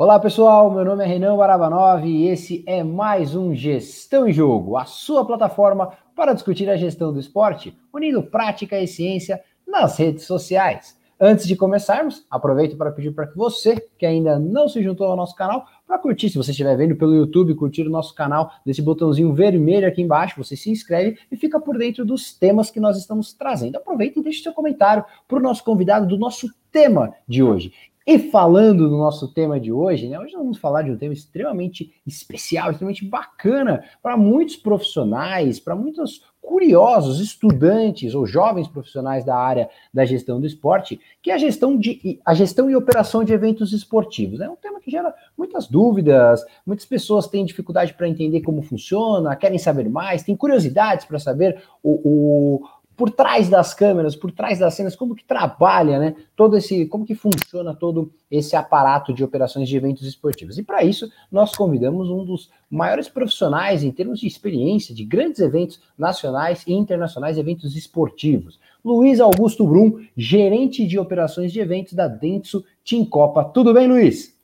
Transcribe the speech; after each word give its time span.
Olá 0.00 0.16
pessoal, 0.20 0.70
meu 0.70 0.84
nome 0.84 1.02
é 1.02 1.08
Renan 1.08 1.36
Barabanov 1.36 2.06
e 2.06 2.28
esse 2.28 2.62
é 2.68 2.84
mais 2.84 3.34
um 3.34 3.52
Gestão 3.52 4.28
em 4.28 4.32
Jogo, 4.32 4.76
a 4.76 4.84
sua 4.84 5.26
plataforma 5.26 5.90
para 6.14 6.32
discutir 6.32 6.70
a 6.70 6.76
gestão 6.76 7.12
do 7.12 7.18
esporte, 7.18 7.76
unindo 7.92 8.22
prática 8.22 8.78
e 8.78 8.86
ciência 8.86 9.42
nas 9.66 9.98
redes 9.98 10.24
sociais. 10.24 10.96
Antes 11.20 11.48
de 11.48 11.56
começarmos, 11.56 12.24
aproveito 12.30 12.76
para 12.76 12.92
pedir 12.92 13.10
para 13.10 13.26
que 13.26 13.36
você, 13.36 13.74
que 13.98 14.06
ainda 14.06 14.38
não 14.38 14.68
se 14.68 14.80
juntou 14.84 15.08
ao 15.08 15.16
nosso 15.16 15.34
canal, 15.34 15.66
para 15.84 15.98
curtir, 15.98 16.30
se 16.30 16.36
você 16.36 16.52
estiver 16.52 16.76
vendo 16.76 16.94
pelo 16.94 17.16
YouTube, 17.16 17.56
curtir 17.56 17.82
o 17.82 17.90
nosso 17.90 18.14
canal, 18.14 18.52
desse 18.64 18.80
botãozinho 18.80 19.34
vermelho 19.34 19.88
aqui 19.88 20.00
embaixo, 20.00 20.40
você 20.40 20.54
se 20.54 20.70
inscreve 20.70 21.18
e 21.28 21.36
fica 21.36 21.58
por 21.58 21.76
dentro 21.76 22.04
dos 22.04 22.32
temas 22.32 22.70
que 22.70 22.78
nós 22.78 22.96
estamos 22.96 23.32
trazendo. 23.32 23.78
Aproveita 23.78 24.20
e 24.20 24.22
deixe 24.22 24.44
seu 24.44 24.52
comentário 24.52 25.04
para 25.26 25.38
o 25.38 25.42
nosso 25.42 25.64
convidado 25.64 26.06
do 26.06 26.16
nosso 26.16 26.46
tema 26.70 27.12
de 27.26 27.42
hoje. 27.42 27.72
E 28.10 28.18
falando 28.18 28.88
do 28.88 28.96
nosso 28.96 29.28
tema 29.28 29.60
de 29.60 29.70
hoje, 29.70 30.08
né? 30.08 30.18
Hoje 30.18 30.32
nós 30.32 30.42
vamos 30.42 30.56
falar 30.56 30.80
de 30.80 30.90
um 30.90 30.96
tema 30.96 31.12
extremamente 31.12 31.92
especial, 32.06 32.70
extremamente 32.70 33.04
bacana 33.04 33.84
para 34.02 34.16
muitos 34.16 34.56
profissionais, 34.56 35.60
para 35.60 35.76
muitos 35.76 36.24
curiosos, 36.40 37.20
estudantes 37.20 38.14
ou 38.14 38.26
jovens 38.26 38.66
profissionais 38.66 39.26
da 39.26 39.36
área 39.36 39.68
da 39.92 40.06
gestão 40.06 40.40
do 40.40 40.46
esporte, 40.46 40.98
que 41.20 41.30
é 41.30 41.34
a 41.34 41.38
gestão 41.38 41.76
de 41.76 42.18
a 42.24 42.32
gestão 42.32 42.70
e 42.70 42.74
operação 42.74 43.22
de 43.22 43.34
eventos 43.34 43.74
esportivos. 43.74 44.40
É 44.40 44.48
um 44.48 44.56
tema 44.56 44.80
que 44.80 44.90
gera 44.90 45.14
muitas 45.36 45.66
dúvidas, 45.66 46.42
muitas 46.64 46.86
pessoas 46.86 47.26
têm 47.26 47.44
dificuldade 47.44 47.92
para 47.92 48.08
entender 48.08 48.40
como 48.40 48.62
funciona, 48.62 49.36
querem 49.36 49.58
saber 49.58 49.86
mais, 49.90 50.22
têm 50.22 50.34
curiosidades 50.34 51.04
para 51.04 51.18
saber 51.18 51.62
o, 51.82 52.00
o 52.02 52.68
por 52.98 53.12
trás 53.12 53.48
das 53.48 53.72
câmeras, 53.72 54.16
por 54.16 54.32
trás 54.32 54.58
das 54.58 54.74
cenas, 54.74 54.96
como 54.96 55.14
que 55.14 55.22
trabalha, 55.22 56.00
né? 56.00 56.16
Todo 56.34 56.56
esse, 56.56 56.84
como 56.86 57.06
que 57.06 57.14
funciona 57.14 57.72
todo 57.72 58.10
esse 58.28 58.56
aparato 58.56 59.14
de 59.14 59.22
operações 59.22 59.68
de 59.68 59.76
eventos 59.76 60.04
esportivos. 60.04 60.58
E 60.58 60.64
para 60.64 60.82
isso, 60.82 61.08
nós 61.30 61.54
convidamos 61.54 62.10
um 62.10 62.24
dos 62.24 62.50
maiores 62.68 63.08
profissionais 63.08 63.84
em 63.84 63.92
termos 63.92 64.18
de 64.18 64.26
experiência 64.26 64.92
de 64.92 65.04
grandes 65.04 65.38
eventos 65.38 65.80
nacionais 65.96 66.64
e 66.66 66.72
internacionais, 66.72 67.38
eventos 67.38 67.76
esportivos. 67.76 68.58
Luiz 68.84 69.20
Augusto 69.20 69.64
Brum, 69.64 70.04
gerente 70.16 70.84
de 70.84 70.98
operações 70.98 71.52
de 71.52 71.60
eventos 71.60 71.92
da 71.92 72.08
Dentsu 72.08 72.64
Team 72.84 73.04
Copa. 73.04 73.44
Tudo 73.44 73.72
bem, 73.72 73.86
Luiz? 73.86 74.36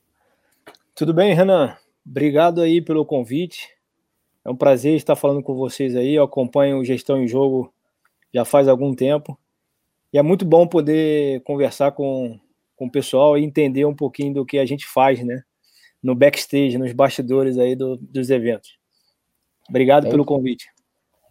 Tudo 0.95 1.13
bem, 1.13 1.35
Renan. 1.35 1.77
Obrigado 2.07 2.61
aí 2.61 2.81
pelo 2.81 3.05
convite. 3.05 3.69
É 4.45 4.51
um 4.51 4.55
prazer 4.55 4.95
estar 4.95 5.17
falando 5.17 5.43
com 5.43 5.57
vocês 5.57 5.97
aí. 5.97 6.15
Eu 6.15 6.23
acompanho 6.23 6.79
o 6.79 6.85
Gestão 6.85 7.21
em 7.21 7.27
Jogo 7.27 7.74
já 8.35 8.45
faz 8.45 8.67
algum 8.67 8.93
tempo. 8.95 9.39
E 10.13 10.19
é 10.19 10.23
muito 10.23 10.45
bom 10.45 10.67
poder 10.67 11.41
conversar 11.43 11.93
com, 11.93 12.39
com 12.77 12.87
o 12.87 12.91
pessoal 12.91 13.39
e 13.39 13.45
entender 13.45 13.85
um 13.85 13.95
pouquinho 13.95 14.35
do 14.35 14.45
que 14.45 14.59
a 14.59 14.67
gente 14.67 14.87
faz, 14.87 15.25
né? 15.25 15.43
No 16.03 16.15
backstage, 16.15 16.77
nos 16.77 16.93
bastidores 16.93 17.57
aí 17.57 17.77
do, 17.77 17.97
dos 17.97 18.29
eventos. 18.31 18.77
Obrigado 19.69 20.09
é 20.09 20.11
pelo 20.11 20.25
convite. 20.25 20.67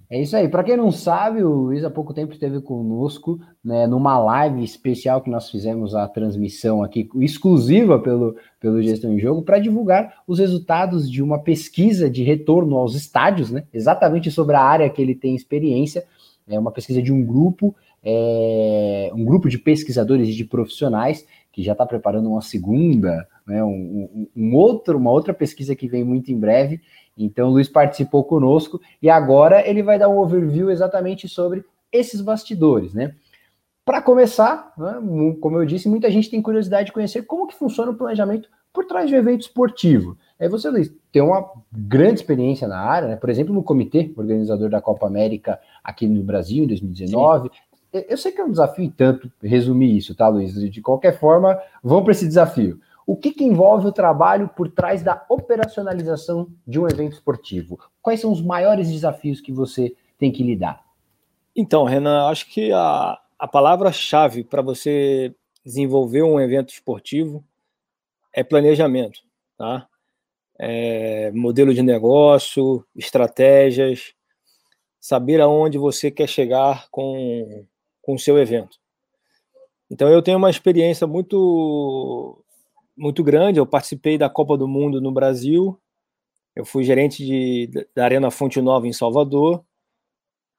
É 0.10 0.22
isso 0.22 0.36
aí. 0.36 0.48
Para 0.48 0.64
quem 0.64 0.78
não 0.78 0.92
sabe, 0.92 1.44
o 1.44 1.50
Luiz 1.50 1.84
há 1.84 1.90
pouco 1.90 2.14
tempo 2.14 2.34
esteve 2.34 2.62
conosco, 2.62 3.40
né, 3.64 3.88
numa 3.88 4.18
live 4.20 4.64
especial 4.64 5.22
que 5.22 5.30
nós 5.30 5.50
fizemos 5.50 5.96
a 5.96 6.08
transmissão 6.08 6.84
aqui, 6.84 7.10
exclusiva 7.16 8.00
pelo, 8.00 8.36
pelo 8.60 8.82
Gestão 8.82 9.14
em 9.14 9.20
Jogo, 9.20 9.42
para 9.42 9.60
divulgar 9.60 10.22
os 10.28 10.40
resultados 10.40 11.10
de 11.10 11.24
uma 11.24 11.40
pesquisa 11.40 12.10
de 12.10 12.22
retorno 12.24 12.78
aos 12.78 12.96
estádios, 12.96 13.50
né, 13.50 13.64
exatamente 13.74 14.30
sobre 14.30 14.56
a 14.56 14.62
área 14.62 14.90
que 14.90 15.02
ele 15.02 15.16
tem 15.16 15.36
experiência 15.36 16.06
é 16.48 16.60
uma 16.60 16.72
pesquisa 16.72 17.02
de 17.02 17.12
um 17.12 17.26
grupo, 17.26 17.76
é, 18.04 19.12
um 19.14 19.24
grupo 19.24 19.50
de 19.50 19.58
pesquisadores 19.58 20.28
e 20.28 20.34
de 20.34 20.46
profissionais 20.46 21.26
que 21.52 21.64
já 21.64 21.74
está 21.74 21.86
preparando 21.86 22.30
uma 22.30 22.42
segunda, 22.42 23.28
né, 23.46 23.64
um, 23.64 24.28
um, 24.36 24.56
outro, 24.56 24.98
uma 24.98 25.12
outra 25.12 25.34
pesquisa 25.34 25.76
que 25.76 25.88
vem 25.88 26.04
muito 26.04 26.32
em 26.32 26.40
breve. 26.40 26.82
Então, 27.18 27.50
o 27.50 27.52
Luiz 27.52 27.70
participou 27.70 28.24
conosco 28.24 28.82
e 29.02 29.10
agora 29.10 29.68
ele 29.68 29.84
vai 29.84 30.00
dar 30.00 30.10
um 30.10 30.18
overview 30.18 30.72
exatamente 30.72 31.30
sobre 31.30 31.64
esses 31.92 32.22
bastidores, 32.22 32.94
né? 32.94 33.14
Para 33.86 34.02
começar, 34.02 34.74
né, 34.78 34.96
como 35.40 35.58
eu 35.58 35.66
disse, 35.66 35.88
muita 35.88 36.10
gente 36.10 36.30
tem 36.30 36.42
curiosidade 36.42 36.88
de 36.88 36.94
conhecer 36.94 37.24
como 37.24 37.46
que 37.46 37.54
funciona 37.54 37.92
o 37.92 37.96
planejamento 37.96 38.50
por 38.74 38.86
trás 38.86 39.08
de 39.08 39.16
um 39.16 39.20
evento 39.20 39.42
esportivo. 39.42 40.18
É 40.44 40.50
você, 40.50 40.70
Luiz, 40.70 40.94
tem 41.10 41.22
uma 41.22 41.50
grande 41.72 42.16
experiência 42.16 42.68
na 42.68 42.78
área, 42.78 43.08
né? 43.08 43.16
por 43.16 43.30
exemplo, 43.30 43.54
no 43.54 43.64
comitê 43.64 44.12
organizador 44.18 44.70
da 44.70 44.82
Copa 44.82 45.08
América 45.08 45.58
aqui 45.82 46.06
no 46.06 46.22
Brasil 46.22 46.66
em 46.66 46.68
2019. 46.68 47.50
Sim. 47.50 48.04
Eu 48.10 48.18
sei 48.18 48.34
que 48.34 48.42
é 48.42 48.44
um 48.44 48.52
desafio 48.52 48.92
tanto 48.92 49.32
resumir 49.42 49.96
isso, 49.96 50.14
tá, 50.14 50.28
Luiz? 50.28 50.54
De 50.54 50.82
qualquer 50.82 51.18
forma, 51.18 51.58
vamos 51.82 52.04
para 52.04 52.12
esse 52.12 52.28
desafio. 52.28 52.78
O 53.08 53.16
que, 53.16 53.32
que, 53.32 53.46
envolve 53.46 53.88
o 53.88 53.92
trabalho 53.94 54.50
por 54.50 54.70
trás 54.70 55.02
da 55.02 55.26
operacionalização 55.30 56.50
de 56.68 56.78
um 56.78 56.90
evento 56.90 57.14
esportivo? 57.14 57.80
Quais 58.02 58.20
são 58.20 58.30
os 58.30 58.42
maiores 58.42 58.92
desafios 58.92 59.40
que 59.40 59.54
você 59.54 59.96
tem 60.20 60.30
que 60.30 60.44
lidar? 60.44 60.84
Então, 61.56 61.86
Renan, 61.86 62.28
acho 62.28 62.50
que 62.50 62.70
a, 62.74 63.18
a 63.40 63.48
palavra-chave 63.48 64.44
para 64.44 64.62
você 64.62 65.34
desenvolver 65.64 66.22
um 66.22 66.38
evento 66.38 66.74
esportivo 66.74 67.42
é 68.34 68.44
planejamento, 68.44 69.20
tá? 69.58 69.88
É, 70.66 71.30
modelo 71.32 71.74
de 71.74 71.82
negócio, 71.82 72.86
estratégias, 72.96 74.14
saber 74.98 75.42
aonde 75.42 75.78
você 75.78 76.10
quer 76.10 76.30
chegar 76.30 76.88
com 76.90 77.66
com 78.02 78.14
o 78.16 78.20
seu 78.20 78.38
evento. 78.38 78.78
Então 79.92 80.10
eu 80.10 80.22
tenho 80.22 80.38
uma 80.38 80.50
experiência 80.50 81.06
muito 81.06 82.42
muito 82.96 83.24
grande. 83.24 83.60
Eu 83.60 83.66
participei 83.66 84.18
da 84.18 84.30
Copa 84.30 84.58
do 84.58 84.68
Mundo 84.68 85.02
no 85.02 85.12
Brasil. 85.12 85.78
Eu 86.56 86.66
fui 86.66 86.84
gerente 86.84 87.26
de, 87.26 87.70
da 87.94 88.06
Arena 88.06 88.32
Fonte 88.32 88.62
Nova 88.62 88.88
em 88.88 88.94
Salvador. 88.94 89.66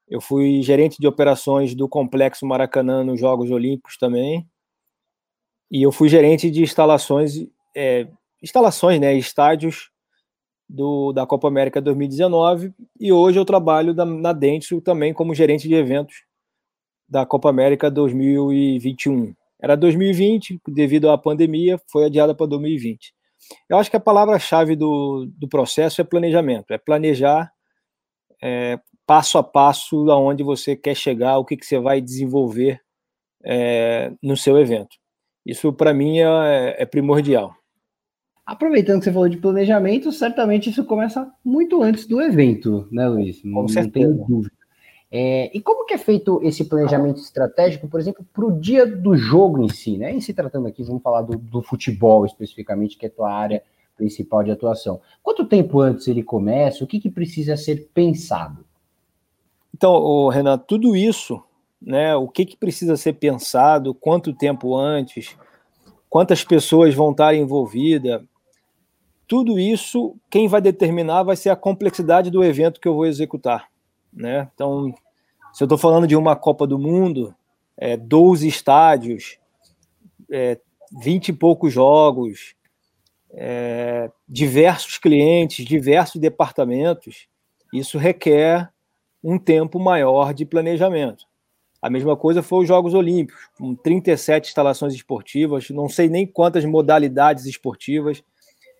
Eu 0.07 0.21
fui 0.21 0.61
gerente 0.61 0.97
de 0.99 1.07
operações 1.07 1.73
do 1.73 1.89
Complexo 1.89 2.45
Maracanã 2.45 3.03
nos 3.03 3.19
Jogos 3.19 3.49
Olímpicos 3.49 3.97
também. 3.97 4.47
E 5.71 5.81
eu 5.81 5.91
fui 5.91 6.09
gerente 6.09 6.51
de 6.51 6.61
instalações 6.61 7.47
é, 7.75 8.07
instalações, 8.43 8.99
né, 8.99 9.15
estádios 9.15 9.89
do, 10.67 11.13
da 11.13 11.25
Copa 11.25 11.47
América 11.47 11.81
2019 11.81 12.73
e 12.99 13.11
hoje 13.11 13.39
eu 13.39 13.45
trabalho 13.45 13.93
da, 13.93 14.05
na 14.05 14.33
Dentsu 14.33 14.81
também 14.81 15.13
como 15.13 15.35
gerente 15.35 15.67
de 15.67 15.75
eventos 15.75 16.23
da 17.07 17.25
Copa 17.25 17.49
América 17.49 17.89
2021. 17.89 19.33
Era 19.61 19.75
2020, 19.75 20.59
devido 20.67 21.09
à 21.09 21.17
pandemia, 21.17 21.79
foi 21.87 22.05
adiada 22.05 22.33
para 22.33 22.47
2020. 22.47 23.13
Eu 23.69 23.77
acho 23.77 23.89
que 23.89 23.97
a 23.97 23.99
palavra-chave 23.99 24.75
do, 24.75 25.27
do 25.37 25.47
processo 25.47 26.01
é 26.01 26.03
planejamento, 26.03 26.71
é 26.71 26.77
planejar 26.77 27.51
é, 28.41 28.79
passo 29.05 29.37
a 29.37 29.43
passo 29.43 30.09
aonde 30.09 30.43
você 30.43 30.75
quer 30.75 30.95
chegar, 30.95 31.37
o 31.37 31.45
que, 31.45 31.55
que 31.55 31.65
você 31.65 31.79
vai 31.79 32.01
desenvolver 32.01 32.81
é, 33.43 34.11
no 34.21 34.35
seu 34.35 34.57
evento. 34.57 34.97
Isso, 35.45 35.71
para 35.71 35.93
mim, 35.93 36.19
é, 36.19 36.75
é 36.79 36.85
primordial. 36.85 37.55
Aproveitando 38.45 38.99
que 38.99 39.05
você 39.05 39.11
falou 39.11 39.27
de 39.27 39.37
planejamento, 39.37 40.11
certamente 40.11 40.69
isso 40.69 40.85
começa 40.85 41.31
muito 41.43 41.81
antes 41.81 42.05
do 42.05 42.21
evento, 42.21 42.87
né, 42.91 43.07
Luiz? 43.07 43.43
Não, 43.43 43.63
não 43.63 43.89
tem 43.89 44.13
dúvida. 44.13 44.51
É, 45.11 45.49
e 45.55 45.59
como 45.61 45.85
que 45.85 45.93
é 45.93 45.97
feito 45.97 46.39
esse 46.43 46.65
planejamento 46.65 47.19
estratégico, 47.19 47.87
por 47.87 47.99
exemplo, 47.99 48.25
para 48.33 48.45
o 48.45 48.59
dia 48.59 48.85
do 48.85 49.15
jogo 49.15 49.63
em 49.63 49.69
si, 49.69 49.97
né? 49.97 50.13
Em 50.13 50.19
se 50.19 50.33
tratando 50.33 50.67
aqui, 50.67 50.83
vamos 50.83 51.01
falar 51.01 51.21
do, 51.21 51.37
do, 51.37 51.61
futebol 51.61 52.25
especificamente, 52.25 52.97
que 52.97 53.05
é 53.05 53.09
a 53.09 53.11
tua 53.11 53.31
área 53.31 53.63
principal 53.95 54.43
de 54.43 54.51
atuação. 54.51 54.99
Quanto 55.23 55.45
tempo 55.45 55.79
antes 55.79 56.07
ele 56.07 56.21
começa? 56.21 56.83
O 56.83 56.87
que, 56.87 56.99
que 56.99 57.09
precisa 57.09 57.55
ser 57.55 57.89
pensado? 57.93 58.65
Então, 59.73 60.27
Renan, 60.27 60.57
tudo 60.57 60.95
isso, 60.95 61.41
né? 61.81 62.15
O 62.15 62.27
que, 62.27 62.45
que 62.45 62.57
precisa 62.57 62.95
ser 62.97 63.13
pensado? 63.13 63.93
Quanto 63.93 64.33
tempo 64.33 64.75
antes? 64.75 65.35
Quantas 66.09 66.43
pessoas 66.43 66.93
vão 66.93 67.11
estar 67.11 67.33
envolvidas? 67.33 68.21
Tudo 69.27 69.59
isso, 69.59 70.15
quem 70.29 70.47
vai 70.47 70.61
determinar 70.61 71.23
vai 71.23 71.35
ser 71.35 71.49
a 71.49 71.55
complexidade 71.55 72.29
do 72.29 72.43
evento 72.43 72.79
que 72.79 72.87
eu 72.87 72.95
vou 72.95 73.05
executar. 73.05 73.67
Né? 74.13 74.49
Então, 74.53 74.93
se 75.53 75.63
eu 75.63 75.65
estou 75.65 75.77
falando 75.77 76.07
de 76.07 76.15
uma 76.15 76.35
Copa 76.35 76.67
do 76.67 76.77
Mundo, 76.77 77.33
é, 77.77 77.97
12 77.97 78.47
estádios, 78.47 79.37
é, 80.31 80.59
20 81.01 81.29
e 81.29 81.33
poucos 81.33 81.73
jogos, 81.73 82.55
é, 83.31 84.09
diversos 84.27 84.97
clientes, 84.97 85.65
diversos 85.65 86.21
departamentos, 86.21 87.27
isso 87.73 87.97
requer 87.97 88.69
um 89.23 89.37
tempo 89.37 89.79
maior 89.79 90.33
de 90.33 90.45
planejamento. 90.45 91.25
A 91.81 91.89
mesma 91.89 92.15
coisa 92.15 92.41
foi 92.41 92.63
os 92.63 92.67
Jogos 92.67 92.93
Olímpicos, 92.93 93.47
com 93.57 93.75
37 93.75 94.47
instalações 94.47 94.93
esportivas, 94.93 95.69
não 95.69 95.87
sei 95.87 96.09
nem 96.09 96.25
quantas 96.25 96.65
modalidades 96.65 97.45
esportivas, 97.45 98.23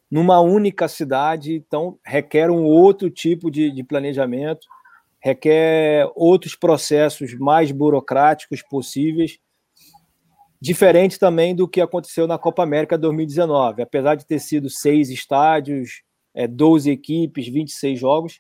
numa 0.10 0.40
única 0.40 0.88
cidade, 0.88 1.56
então 1.56 1.98
requer 2.06 2.50
um 2.50 2.64
outro 2.64 3.10
tipo 3.10 3.50
de, 3.50 3.72
de 3.72 3.84
planejamento, 3.84 4.68
requer 5.20 6.10
outros 6.16 6.56
processos 6.56 7.34
mais 7.34 7.72
burocráticos 7.72 8.62
possíveis. 8.62 9.40
Diferente 10.62 11.20
também 11.20 11.56
do 11.56 11.68
que 11.68 11.82
aconteceu 11.82 12.28
na 12.28 12.38
Copa 12.38 12.64
América 12.64 12.98
2019. 12.98 13.82
Apesar 13.82 14.16
de 14.16 14.26
ter 14.26 14.40
sido 14.40 14.70
seis 14.70 15.10
estádios, 15.10 16.04
é, 16.34 16.48
12 16.48 16.92
equipes, 16.92 17.48
26 17.48 18.00
jogos, 18.00 18.38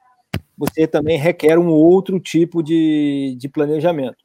você 0.57 0.87
também 0.87 1.17
requer 1.17 1.57
um 1.57 1.69
outro 1.69 2.19
tipo 2.19 2.61
de, 2.61 3.35
de 3.37 3.49
planejamento. 3.49 4.17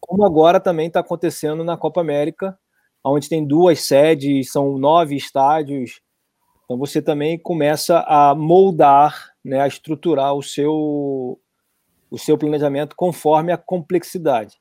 Como 0.00 0.24
agora 0.24 0.60
também 0.60 0.88
está 0.88 1.00
acontecendo 1.00 1.64
na 1.64 1.76
Copa 1.76 2.00
América, 2.00 2.58
onde 3.04 3.28
tem 3.28 3.44
duas 3.44 3.80
sedes, 3.80 4.50
são 4.50 4.78
nove 4.78 5.16
estádios. 5.16 6.00
Então 6.72 6.78
você 6.78 7.02
também 7.02 7.38
começa 7.38 8.00
a 8.08 8.34
moldar, 8.34 9.34
né, 9.44 9.60
a 9.60 9.66
estruturar 9.66 10.34
o 10.34 10.42
seu, 10.42 11.38
o 12.10 12.18
seu 12.18 12.38
planejamento 12.38 12.96
conforme 12.96 13.52
a 13.52 13.58
complexidade. 13.58 14.58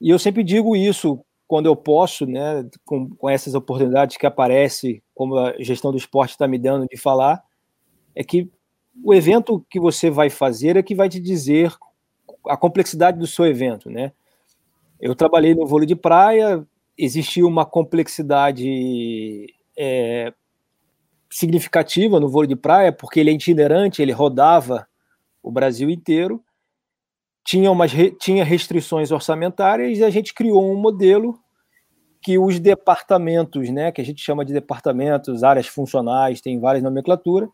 E 0.00 0.08
eu 0.08 0.18
sempre 0.18 0.42
digo 0.42 0.74
isso 0.74 1.22
quando 1.46 1.66
eu 1.66 1.76
posso, 1.76 2.24
né, 2.24 2.66
com, 2.86 3.10
com 3.10 3.28
essas 3.28 3.54
oportunidades 3.54 4.16
que 4.16 4.24
aparecem, 4.24 5.02
como 5.14 5.36
a 5.36 5.62
gestão 5.62 5.90
do 5.90 5.98
esporte 5.98 6.30
está 6.30 6.48
me 6.48 6.58
dando 6.58 6.86
de 6.86 6.96
falar, 6.96 7.42
é 8.14 8.24
que 8.24 8.50
o 9.04 9.12
evento 9.12 9.62
que 9.68 9.78
você 9.78 10.08
vai 10.08 10.30
fazer 10.30 10.74
é 10.78 10.82
que 10.82 10.94
vai 10.94 11.10
te 11.10 11.20
dizer 11.20 11.70
a 12.48 12.56
complexidade 12.56 13.18
do 13.18 13.26
seu 13.26 13.44
evento, 13.44 13.90
né? 13.90 14.10
Eu 14.98 15.14
trabalhei 15.14 15.54
no 15.54 15.66
vôlei 15.66 15.86
de 15.86 15.96
praia, 15.96 16.66
existia 16.96 17.46
uma 17.46 17.66
complexidade 17.66 19.52
é, 19.76 20.32
significativa 21.30 22.18
no 22.18 22.28
vôlei 22.28 22.48
de 22.48 22.56
praia, 22.56 22.92
porque 22.92 23.20
ele 23.20 23.30
é 23.30 23.34
itinerante, 23.34 24.02
ele 24.02 24.12
rodava 24.12 24.86
o 25.42 25.50
Brasil 25.50 25.88
inteiro, 25.88 26.42
tinha, 27.44 27.70
umas, 27.70 27.92
tinha 28.20 28.44
restrições 28.44 29.10
orçamentárias 29.10 29.98
e 29.98 30.04
a 30.04 30.10
gente 30.10 30.34
criou 30.34 30.70
um 30.70 30.76
modelo 30.76 31.38
que 32.22 32.38
os 32.38 32.58
departamentos, 32.58 33.70
né, 33.70 33.90
que 33.90 34.00
a 34.00 34.04
gente 34.04 34.22
chama 34.22 34.44
de 34.44 34.52
departamentos, 34.52 35.42
áreas 35.42 35.66
funcionais, 35.66 36.40
tem 36.40 36.60
várias 36.60 36.82
nomenclaturas, 36.82 37.48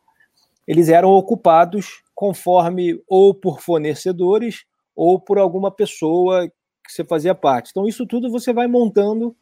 eles 0.66 0.88
eram 0.88 1.10
ocupados 1.10 2.02
conforme 2.14 3.00
ou 3.06 3.32
por 3.32 3.60
fornecedores 3.60 4.64
ou 4.96 5.20
por 5.20 5.38
alguma 5.38 5.70
pessoa 5.70 6.48
que 6.48 6.92
você 6.92 7.04
fazia 7.04 7.34
parte. 7.34 7.70
Então, 7.70 7.86
isso 7.86 8.06
tudo 8.06 8.30
você 8.30 8.52
vai 8.52 8.66
montando 8.66 9.36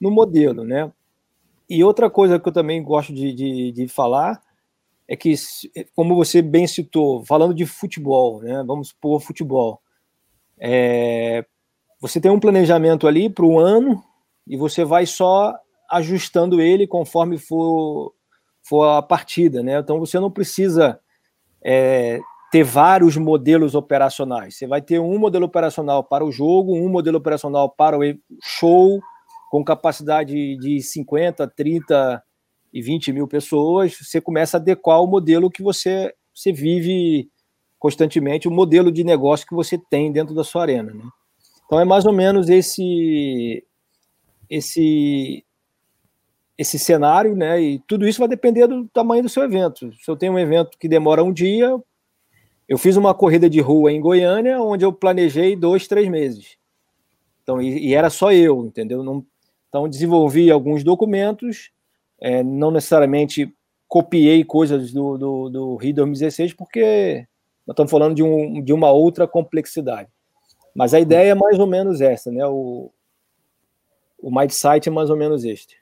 no 0.00 0.10
modelo, 0.10 0.64
né? 0.64 0.92
E 1.74 1.82
outra 1.82 2.10
coisa 2.10 2.38
que 2.38 2.46
eu 2.46 2.52
também 2.52 2.84
gosto 2.84 3.14
de, 3.14 3.32
de, 3.32 3.72
de 3.72 3.88
falar 3.88 4.42
é 5.08 5.16
que, 5.16 5.32
como 5.96 6.14
você 6.14 6.42
bem 6.42 6.66
citou, 6.66 7.24
falando 7.24 7.54
de 7.54 7.64
futebol, 7.64 8.42
né? 8.42 8.62
Vamos 8.66 8.88
supor 8.88 9.22
futebol. 9.22 9.80
É, 10.60 11.42
você 11.98 12.20
tem 12.20 12.30
um 12.30 12.38
planejamento 12.38 13.08
ali 13.08 13.30
para 13.30 13.46
o 13.46 13.58
ano 13.58 14.04
e 14.46 14.54
você 14.54 14.84
vai 14.84 15.06
só 15.06 15.54
ajustando 15.90 16.60
ele 16.60 16.86
conforme 16.86 17.38
for, 17.38 18.12
for 18.62 18.84
a 18.84 19.00
partida, 19.00 19.62
né? 19.62 19.78
Então 19.78 19.98
você 19.98 20.20
não 20.20 20.30
precisa 20.30 21.00
é, 21.64 22.20
ter 22.50 22.64
vários 22.64 23.16
modelos 23.16 23.74
operacionais. 23.74 24.58
Você 24.58 24.66
vai 24.66 24.82
ter 24.82 24.98
um 24.98 25.18
modelo 25.18 25.46
operacional 25.46 26.04
para 26.04 26.22
o 26.22 26.30
jogo, 26.30 26.76
um 26.76 26.90
modelo 26.90 27.16
operacional 27.16 27.70
para 27.70 27.98
o 27.98 28.02
show, 28.42 29.00
com 29.52 29.62
capacidade 29.62 30.56
de 30.56 30.80
50, 30.80 31.46
30 31.46 32.22
e 32.72 32.80
20 32.80 33.12
mil 33.12 33.28
pessoas, 33.28 33.94
você 34.00 34.18
começa 34.18 34.56
a 34.56 34.58
adequar 34.58 35.02
o 35.02 35.06
modelo 35.06 35.50
que 35.50 35.62
você, 35.62 36.10
você 36.34 36.50
vive 36.50 37.28
constantemente, 37.78 38.48
o 38.48 38.50
modelo 38.50 38.90
de 38.90 39.04
negócio 39.04 39.46
que 39.46 39.54
você 39.54 39.76
tem 39.76 40.10
dentro 40.10 40.34
da 40.34 40.42
sua 40.42 40.62
arena. 40.62 40.94
Né? 40.94 41.04
Então 41.66 41.78
é 41.78 41.84
mais 41.84 42.06
ou 42.06 42.14
menos 42.14 42.48
esse 42.48 43.62
esse 44.48 45.44
esse 46.56 46.78
cenário, 46.78 47.36
né? 47.36 47.60
E 47.60 47.78
tudo 47.80 48.08
isso 48.08 48.20
vai 48.20 48.28
depender 48.28 48.66
do 48.66 48.88
tamanho 48.88 49.22
do 49.22 49.28
seu 49.28 49.42
evento. 49.42 49.92
Se 50.02 50.10
eu 50.10 50.16
tenho 50.16 50.32
um 50.32 50.38
evento 50.38 50.78
que 50.78 50.88
demora 50.88 51.22
um 51.22 51.32
dia, 51.32 51.78
eu 52.66 52.78
fiz 52.78 52.96
uma 52.96 53.12
corrida 53.12 53.50
de 53.50 53.60
rua 53.60 53.92
em 53.92 54.00
Goiânia, 54.00 54.62
onde 54.62 54.82
eu 54.82 54.94
planejei 54.94 55.54
dois, 55.54 55.86
três 55.86 56.08
meses. 56.08 56.56
Então, 57.42 57.60
e, 57.60 57.88
e 57.88 57.94
era 57.94 58.08
só 58.08 58.32
eu, 58.32 58.64
entendeu? 58.64 59.02
Não, 59.02 59.26
então, 59.72 59.88
desenvolvi 59.88 60.50
alguns 60.50 60.84
documentos, 60.84 61.70
é, 62.20 62.42
não 62.42 62.70
necessariamente 62.70 63.50
copiei 63.88 64.44
coisas 64.44 64.92
do, 64.92 65.16
do, 65.16 65.48
do 65.48 65.76
Rio 65.76 65.94
2016, 65.94 66.52
porque 66.52 67.26
nós 67.66 67.72
estamos 67.72 67.90
falando 67.90 68.14
de, 68.14 68.22
um, 68.22 68.62
de 68.62 68.70
uma 68.70 68.90
outra 68.90 69.26
complexidade. 69.26 70.10
Mas 70.74 70.92
a 70.92 71.00
ideia 71.00 71.30
é 71.30 71.34
mais 71.34 71.58
ou 71.58 71.66
menos 71.66 72.02
essa, 72.02 72.30
né? 72.30 72.46
O, 72.46 72.92
o 74.20 74.30
é 74.42 74.90
mais 74.90 75.08
ou 75.08 75.16
menos 75.16 75.42
este. 75.42 75.74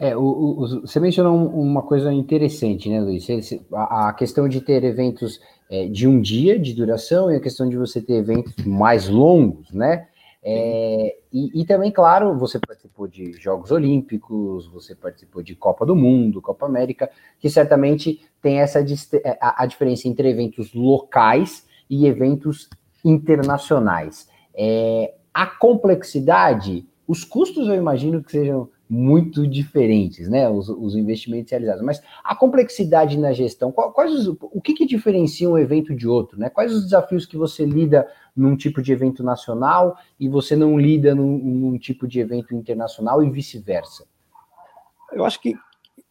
É, 0.00 0.16
o, 0.16 0.20
o, 0.20 0.80
você 0.80 0.98
mencionou 0.98 1.36
uma 1.48 1.82
coisa 1.82 2.12
interessante, 2.12 2.90
né, 2.90 3.00
Luiz? 3.00 3.24
A, 3.72 4.08
a 4.08 4.12
questão 4.14 4.48
de 4.48 4.60
ter 4.60 4.82
eventos 4.82 5.40
é, 5.70 5.86
de 5.86 6.08
um 6.08 6.20
dia 6.20 6.58
de 6.58 6.74
duração 6.74 7.30
e 7.30 7.36
a 7.36 7.40
questão 7.40 7.68
de 7.68 7.76
você 7.76 8.02
ter 8.02 8.14
eventos 8.14 8.52
mais 8.64 9.08
longos, 9.08 9.70
né? 9.70 10.08
É, 10.44 11.18
e, 11.32 11.60
e, 11.60 11.64
também, 11.64 11.92
claro, 11.92 12.36
você 12.36 12.58
participou 12.58 13.06
de 13.06 13.32
Jogos 13.34 13.70
Olímpicos, 13.70 14.66
você 14.66 14.92
participou 14.92 15.40
de 15.40 15.54
Copa 15.54 15.86
do 15.86 15.94
Mundo, 15.94 16.42
Copa 16.42 16.66
América, 16.66 17.08
que 17.38 17.48
certamente 17.48 18.20
tem 18.40 18.58
essa 18.58 18.80
é, 18.80 19.38
a, 19.40 19.62
a 19.62 19.66
diferença 19.66 20.08
entre 20.08 20.28
eventos 20.28 20.74
locais 20.74 21.64
e 21.88 22.06
eventos 22.06 22.68
internacionais. 23.04 24.28
É, 24.52 25.14
a 25.32 25.46
complexidade, 25.46 26.86
os 27.06 27.24
custos 27.24 27.68
eu 27.68 27.76
imagino 27.76 28.22
que 28.22 28.32
sejam 28.32 28.68
muito 28.92 29.46
diferentes, 29.46 30.28
né? 30.28 30.50
Os, 30.50 30.68
os, 30.68 30.94
investimentos 30.94 31.50
realizados. 31.50 31.82
Mas 31.82 32.02
a 32.22 32.36
complexidade 32.36 33.16
na 33.16 33.32
gestão, 33.32 33.72
quais 33.72 34.12
os, 34.12 34.36
o 34.42 34.60
que, 34.60 34.74
que 34.74 34.84
diferencia 34.84 35.48
um 35.48 35.56
evento 35.56 35.94
de 35.94 36.06
outro, 36.06 36.38
né? 36.38 36.50
Quais 36.50 36.74
os 36.74 36.84
desafios 36.84 37.24
que 37.24 37.34
você 37.34 37.64
lida 37.64 38.06
num 38.36 38.54
tipo 38.54 38.82
de 38.82 38.92
evento 38.92 39.24
nacional 39.24 39.96
e 40.20 40.28
você 40.28 40.54
não 40.54 40.78
lida 40.78 41.14
num, 41.14 41.38
num 41.38 41.78
tipo 41.78 42.06
de 42.06 42.20
evento 42.20 42.54
internacional 42.54 43.24
e 43.24 43.30
vice-versa? 43.30 44.04
Eu 45.10 45.24
acho 45.24 45.40
que, 45.40 45.54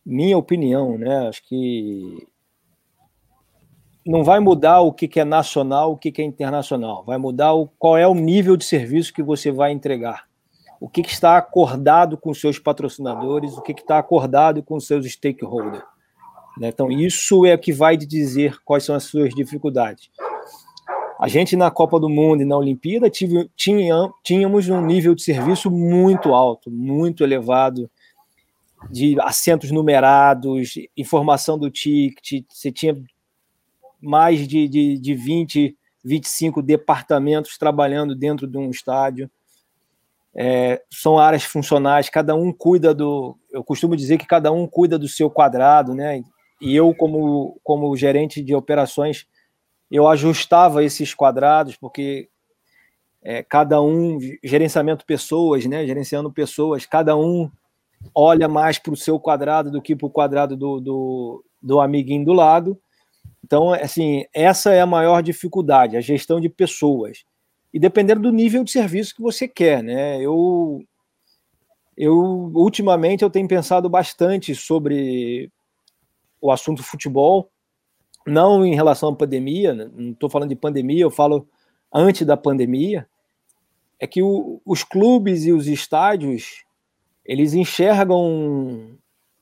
minha 0.03 0.35
opinião, 0.35 0.97
né? 0.97 1.27
Acho 1.27 1.47
que 1.47 2.27
não 4.03 4.23
vai 4.23 4.39
mudar 4.39 4.81
o 4.81 4.91
que, 4.91 5.07
que 5.07 5.19
é 5.19 5.23
nacional, 5.23 5.91
o 5.91 5.97
que, 5.97 6.11
que 6.11 6.23
é 6.23 6.25
internacional. 6.25 7.03
Vai 7.03 7.19
mudar 7.19 7.53
o, 7.53 7.67
qual 7.77 7.95
é 7.95 8.07
o 8.07 8.15
nível 8.15 8.57
de 8.57 8.65
serviço 8.65 9.13
que 9.13 9.21
você 9.21 9.51
vai 9.51 9.71
entregar 9.71 10.30
o 10.81 10.89
que, 10.89 11.03
que 11.03 11.11
está 11.11 11.37
acordado 11.37 12.17
com 12.17 12.33
seus 12.33 12.57
patrocinadores, 12.57 13.55
o 13.55 13.61
que, 13.61 13.71
que 13.71 13.81
está 13.81 13.99
acordado 13.99 14.63
com 14.63 14.79
seus 14.79 15.05
stakeholders. 15.05 15.83
Né? 16.57 16.69
Então, 16.69 16.91
isso 16.91 17.45
é 17.45 17.53
o 17.53 17.59
que 17.59 17.71
vai 17.71 17.95
dizer 17.95 18.57
quais 18.65 18.83
são 18.83 18.95
as 18.95 19.03
suas 19.03 19.31
dificuldades. 19.35 20.09
A 21.19 21.27
gente 21.27 21.55
na 21.55 21.69
Copa 21.69 21.99
do 21.99 22.09
Mundo 22.09 22.41
e 22.41 22.45
na 22.45 22.57
Olimpíada 22.57 23.11
tive, 23.11 23.47
tinha, 23.55 24.09
tínhamos 24.23 24.67
um 24.69 24.81
nível 24.81 25.13
de 25.13 25.21
serviço 25.21 25.69
muito 25.69 26.33
alto, 26.33 26.71
muito 26.71 27.23
elevado, 27.23 27.87
de 28.89 29.15
assentos 29.21 29.69
numerados, 29.69 30.73
informação 30.97 31.59
do 31.59 31.69
ticket, 31.69 32.43
você 32.49 32.71
tinha 32.71 32.99
mais 34.01 34.47
de, 34.47 34.67
de, 34.67 34.97
de 34.97 35.13
20, 35.13 35.77
25 36.03 36.63
departamentos 36.63 37.55
trabalhando 37.59 38.15
dentro 38.15 38.47
de 38.47 38.57
um 38.57 38.71
estádio. 38.71 39.29
É, 40.33 40.81
são 40.89 41.19
áreas 41.19 41.43
funcionais, 41.43 42.09
cada 42.09 42.33
um 42.35 42.53
cuida 42.53 42.93
do. 42.93 43.37
Eu 43.51 43.63
costumo 43.63 43.95
dizer 43.95 44.17
que 44.17 44.25
cada 44.25 44.51
um 44.51 44.65
cuida 44.65 44.97
do 44.97 45.07
seu 45.07 45.29
quadrado, 45.29 45.93
né? 45.93 46.23
E 46.61 46.75
eu, 46.75 46.93
como, 46.95 47.59
como 47.63 47.95
gerente 47.97 48.41
de 48.41 48.55
operações, 48.55 49.25
eu 49.89 50.07
ajustava 50.07 50.83
esses 50.83 51.13
quadrados, 51.13 51.75
porque 51.75 52.29
é, 53.21 53.43
cada 53.43 53.81
um, 53.81 54.19
gerenciamento 54.43 55.05
pessoas, 55.05 55.65
né? 55.65 55.85
Gerenciando 55.85 56.31
pessoas, 56.31 56.85
cada 56.85 57.15
um 57.17 57.51
olha 58.15 58.47
mais 58.47 58.79
para 58.79 58.93
o 58.93 58.97
seu 58.97 59.19
quadrado 59.19 59.69
do 59.69 59.81
que 59.81 59.95
para 59.95 60.07
o 60.07 60.11
quadrado 60.11 60.55
do, 60.55 60.79
do, 60.79 61.45
do 61.61 61.81
amiguinho 61.81 62.25
do 62.25 62.33
lado. 62.33 62.79
Então, 63.43 63.73
assim, 63.73 64.23
essa 64.33 64.71
é 64.71 64.79
a 64.79 64.85
maior 64.85 65.21
dificuldade, 65.21 65.97
a 65.97 66.01
gestão 66.01 66.39
de 66.39 66.47
pessoas 66.47 67.25
e 67.73 67.79
dependendo 67.79 68.21
do 68.21 68.31
nível 68.31 68.63
de 68.63 68.71
serviço 68.71 69.15
que 69.15 69.21
você 69.21 69.47
quer, 69.47 69.83
né? 69.83 70.21
Eu, 70.21 70.83
eu 71.97 72.15
ultimamente 72.53 73.23
eu 73.23 73.29
tenho 73.29 73.47
pensado 73.47 73.89
bastante 73.89 74.53
sobre 74.55 75.51
o 76.41 76.51
assunto 76.51 76.83
futebol, 76.83 77.49
não 78.25 78.65
em 78.65 78.75
relação 78.75 79.09
à 79.09 79.15
pandemia, 79.15 79.73
né? 79.73 79.89
não 79.93 80.11
estou 80.11 80.29
falando 80.29 80.49
de 80.49 80.55
pandemia, 80.55 81.03
eu 81.03 81.11
falo 81.11 81.47
antes 81.93 82.25
da 82.25 82.35
pandemia, 82.35 83.07
é 83.99 84.07
que 84.07 84.21
o, 84.21 84.61
os 84.65 84.83
clubes 84.83 85.45
e 85.45 85.51
os 85.51 85.67
estádios 85.67 86.65
eles 87.23 87.53
enxergam 87.53 88.97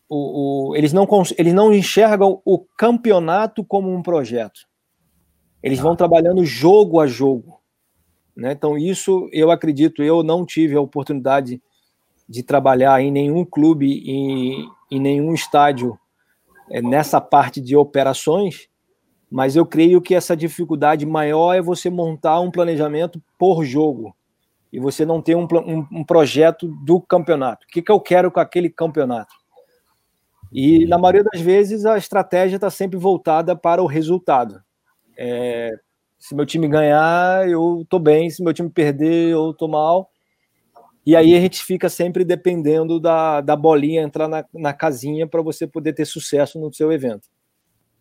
o, 0.09 0.71
o, 0.71 0.75
eles, 0.75 0.91
não, 0.91 1.07
eles 1.37 1.53
não 1.53 1.73
enxergam 1.73 2.41
o 2.43 2.59
campeonato 2.59 3.63
como 3.63 3.93
um 3.93 4.01
projeto. 4.01 4.67
Eles 5.61 5.79
vão 5.79 5.95
trabalhando 5.95 6.43
jogo 6.43 6.99
a 6.99 7.07
jogo. 7.07 7.58
Né? 8.39 8.53
Então, 8.53 8.77
isso 8.77 9.29
eu 9.33 9.51
acredito, 9.51 10.01
eu 10.01 10.23
não 10.23 10.45
tive 10.45 10.75
a 10.75 10.81
oportunidade 10.81 11.61
de 12.27 12.41
trabalhar 12.41 13.01
em 13.01 13.11
nenhum 13.11 13.43
clube, 13.43 14.01
em, 14.09 14.69
em 14.89 14.99
nenhum 14.99 15.33
estádio 15.33 15.99
é, 16.71 16.81
nessa 16.81 17.19
parte 17.19 17.59
de 17.59 17.75
operações, 17.75 18.69
mas 19.29 19.55
eu 19.55 19.65
creio 19.65 20.01
que 20.01 20.15
essa 20.15 20.37
dificuldade 20.37 21.05
maior 21.05 21.53
é 21.53 21.61
você 21.61 21.89
montar 21.89 22.39
um 22.39 22.49
planejamento 22.49 23.21
por 23.37 23.65
jogo 23.65 24.15
e 24.71 24.79
você 24.79 25.05
não 25.05 25.21
ter 25.21 25.35
um, 25.35 25.47
um, 25.51 25.87
um 25.91 26.03
projeto 26.03 26.67
do 26.85 27.01
campeonato. 27.01 27.65
O 27.65 27.69
que, 27.69 27.81
que 27.81 27.91
eu 27.91 27.99
quero 27.99 28.31
com 28.31 28.39
aquele 28.39 28.69
campeonato? 28.69 29.33
E 30.51 30.85
na 30.85 30.97
maioria 30.97 31.23
das 31.23 31.41
vezes 31.41 31.85
a 31.85 31.97
estratégia 31.97 32.55
está 32.55 32.69
sempre 32.69 32.97
voltada 32.97 33.55
para 33.55 33.83
o 33.83 33.85
resultado. 33.85 34.63
É, 35.17 35.71
se 36.19 36.35
meu 36.35 36.45
time 36.45 36.67
ganhar, 36.67 37.49
eu 37.49 37.81
estou 37.81 37.99
bem. 37.99 38.29
Se 38.29 38.43
meu 38.43 38.53
time 38.53 38.69
perder, 38.69 39.29
eu 39.31 39.51
estou 39.51 39.69
mal. 39.69 40.11
E 41.05 41.15
aí 41.15 41.33
a 41.33 41.39
gente 41.39 41.63
fica 41.63 41.89
sempre 41.89 42.25
dependendo 42.25 42.99
da, 42.99 43.41
da 43.41 43.55
bolinha 43.55 44.03
entrar 44.03 44.27
na, 44.27 44.45
na 44.53 44.73
casinha 44.73 45.25
para 45.25 45.41
você 45.41 45.65
poder 45.65 45.93
ter 45.93 46.05
sucesso 46.05 46.59
no 46.59 46.71
seu 46.73 46.91
evento. 46.91 47.27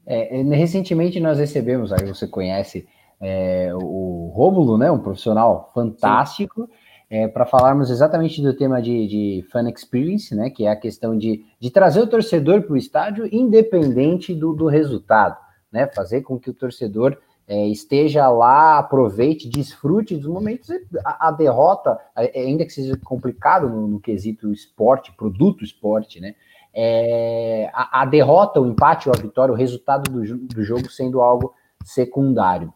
É, 0.05 0.41
é, 0.41 0.43
recentemente 0.43 1.21
nós 1.21 1.39
recebemos, 1.39 1.93
aí 1.93 2.07
você 2.07 2.27
conhece 2.27 2.87
é, 3.21 3.71
o 3.75 4.33
Rômulo, 4.35 4.77
né, 4.77 4.91
um 4.91 4.99
profissional 4.99 5.71
fantástico, 5.75 6.69
é, 7.11 7.29
para 7.29 7.47
falarmos 7.47 7.91
exatamente 7.91 8.43
do 8.43 8.55
tema 8.55 8.83
de, 8.83 9.07
de 9.07 9.47
fan 9.51 9.69
experience, 9.71 10.35
né, 10.35 10.51
que 10.51 10.67
é 10.67 10.71
a 10.71 10.77
questão 10.77 11.17
de, 11.17 11.45
de 11.59 11.71
trazer 11.71 12.01
o 12.01 12.07
torcedor 12.07 12.63
para 12.63 12.73
o 12.73 12.77
estádio 12.77 13.29
independente 13.33 14.35
do, 14.35 14.53
do 14.53 14.67
resultado, 14.67 15.37
né, 15.71 15.87
fazer 15.95 16.23
com 16.23 16.39
que 16.39 16.51
o 16.51 16.55
torcedor 16.55 17.17
é, 17.49 17.67
esteja 17.67 18.29
lá, 18.29 18.79
aproveite, 18.79 19.49
desfrute 19.49 20.15
dos 20.15 20.27
momentos. 20.27 20.69
A, 21.05 21.29
a 21.29 21.31
derrota, 21.33 21.99
ainda 22.15 22.67
que 22.67 22.73
seja 22.73 22.97
complicado 23.03 23.71
no, 23.71 23.89
no 23.89 23.99
quesito 23.99 24.53
esporte, 24.53 25.13
produto 25.17 25.65
esporte, 25.65 26.21
né, 26.21 26.35
é, 26.75 27.71
a, 27.73 28.03
a, 28.03 28.05
derrota, 28.05 28.61
o 28.61 28.67
empate 28.67 29.09
ou 29.09 29.15
a 29.17 29.21
vitória, 29.21 29.53
o 29.53 29.57
resultado 29.57 30.11
do, 30.11 30.37
do 30.37 30.63
jogo 30.63 30.91
sendo 30.91 31.23
algo 31.23 31.55
secundário. 31.83 32.73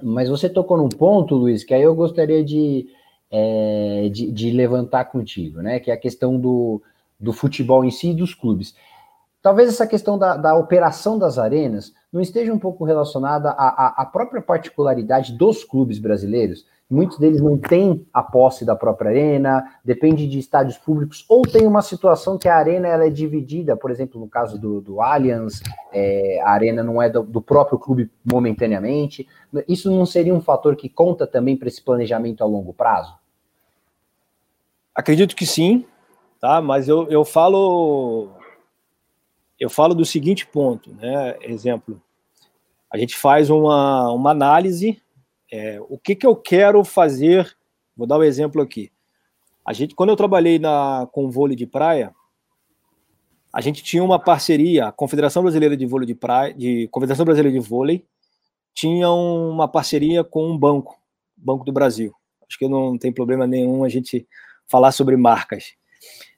Mas 0.00 0.28
você 0.28 0.48
tocou 0.48 0.76
num 0.76 0.88
ponto, 0.88 1.34
Luiz, 1.34 1.64
que 1.64 1.74
aí 1.74 1.82
eu 1.82 1.94
gostaria 1.94 2.44
de, 2.44 2.86
é, 3.30 4.08
de, 4.10 4.30
de, 4.30 4.50
levantar 4.50 5.06
contigo, 5.06 5.60
né? 5.60 5.80
Que 5.80 5.90
é 5.90 5.94
a 5.94 6.00
questão 6.00 6.40
do, 6.40 6.80
do 7.20 7.32
futebol 7.32 7.84
em 7.84 7.90
si 7.90 8.10
e 8.10 8.14
dos 8.14 8.34
clubes. 8.34 8.74
Talvez 9.42 9.68
essa 9.68 9.88
questão 9.88 10.16
da, 10.16 10.36
da 10.36 10.54
operação 10.54 11.18
das 11.18 11.36
arenas 11.36 11.92
não 12.12 12.20
esteja 12.20 12.54
um 12.54 12.58
pouco 12.58 12.84
relacionada 12.84 13.50
à, 13.50 14.02
à 14.02 14.06
própria 14.06 14.40
particularidade 14.40 15.36
dos 15.36 15.64
clubes 15.64 15.98
brasileiros. 15.98 16.64
Muitos 16.88 17.18
deles 17.18 17.40
não 17.40 17.58
têm 17.58 18.06
a 18.12 18.22
posse 18.22 18.64
da 18.64 18.76
própria 18.76 19.10
arena, 19.10 19.64
depende 19.84 20.28
de 20.28 20.38
estádios 20.38 20.78
públicos, 20.78 21.24
ou 21.28 21.42
tem 21.42 21.66
uma 21.66 21.82
situação 21.82 22.38
que 22.38 22.48
a 22.48 22.54
arena 22.54 22.86
ela 22.86 23.06
é 23.06 23.10
dividida, 23.10 23.74
por 23.76 23.90
exemplo, 23.90 24.20
no 24.20 24.28
caso 24.28 24.58
do, 24.60 24.80
do 24.80 25.00
Allianz, 25.00 25.60
é, 25.92 26.40
a 26.44 26.50
arena 26.50 26.82
não 26.84 27.02
é 27.02 27.08
do, 27.08 27.22
do, 27.22 27.40
próprio 27.40 27.78
clube 27.78 28.10
momentaneamente. 28.24 29.26
Isso 29.66 29.90
não 29.90 30.06
seria 30.06 30.34
um 30.34 30.40
fator 30.40 30.76
que 30.76 30.88
conta 30.88 31.26
também 31.26 31.56
para 31.56 31.66
esse 31.66 31.82
planejamento 31.82 32.44
a 32.44 32.46
longo 32.46 32.74
prazo? 32.74 33.14
Acredito 34.94 35.34
que 35.34 35.46
sim, 35.46 35.86
tá? 36.38 36.60
Mas 36.60 36.88
eu, 36.88 37.08
eu 37.08 37.24
falo 37.24 38.28
eu 39.62 39.70
falo 39.70 39.94
do 39.94 40.04
seguinte 40.04 40.46
ponto, 40.46 40.92
né? 40.94 41.36
Exemplo, 41.42 42.02
a 42.90 42.98
gente 42.98 43.16
faz 43.16 43.50
uma, 43.50 44.10
uma 44.10 44.30
análise 44.30 45.00
é, 45.52 45.78
o 45.86 45.98
que, 45.98 46.16
que 46.16 46.26
eu 46.26 46.34
quero 46.34 46.82
fazer? 46.82 47.54
Vou 47.94 48.06
dar 48.06 48.18
um 48.18 48.22
exemplo 48.22 48.62
aqui. 48.62 48.90
A 49.66 49.74
gente, 49.74 49.94
quando 49.94 50.08
eu 50.08 50.16
trabalhei 50.16 50.58
na, 50.58 51.06
com 51.12 51.30
vôlei 51.30 51.54
de 51.54 51.66
praia, 51.66 52.14
a 53.52 53.60
gente 53.60 53.84
tinha 53.84 54.02
uma 54.02 54.18
parceria, 54.18 54.86
a 54.86 54.92
Confederação 54.92 55.42
Brasileira 55.42 55.76
de 55.76 55.84
Vôlei 55.84 56.06
de 56.06 56.14
Praia, 56.14 56.54
de 56.54 56.88
Confederação 56.88 57.26
Brasileira 57.26 57.60
de 57.60 57.68
Vôlei, 57.68 58.02
tinha 58.72 59.10
uma 59.10 59.68
parceria 59.68 60.24
com 60.24 60.50
um 60.50 60.56
banco, 60.56 60.98
Banco 61.36 61.66
do 61.66 61.72
Brasil. 61.72 62.14
Acho 62.48 62.58
que 62.58 62.66
não 62.66 62.96
tem 62.96 63.12
problema 63.12 63.46
nenhum 63.46 63.84
a 63.84 63.90
gente 63.90 64.26
falar 64.66 64.90
sobre 64.90 65.18
marcas. 65.18 65.74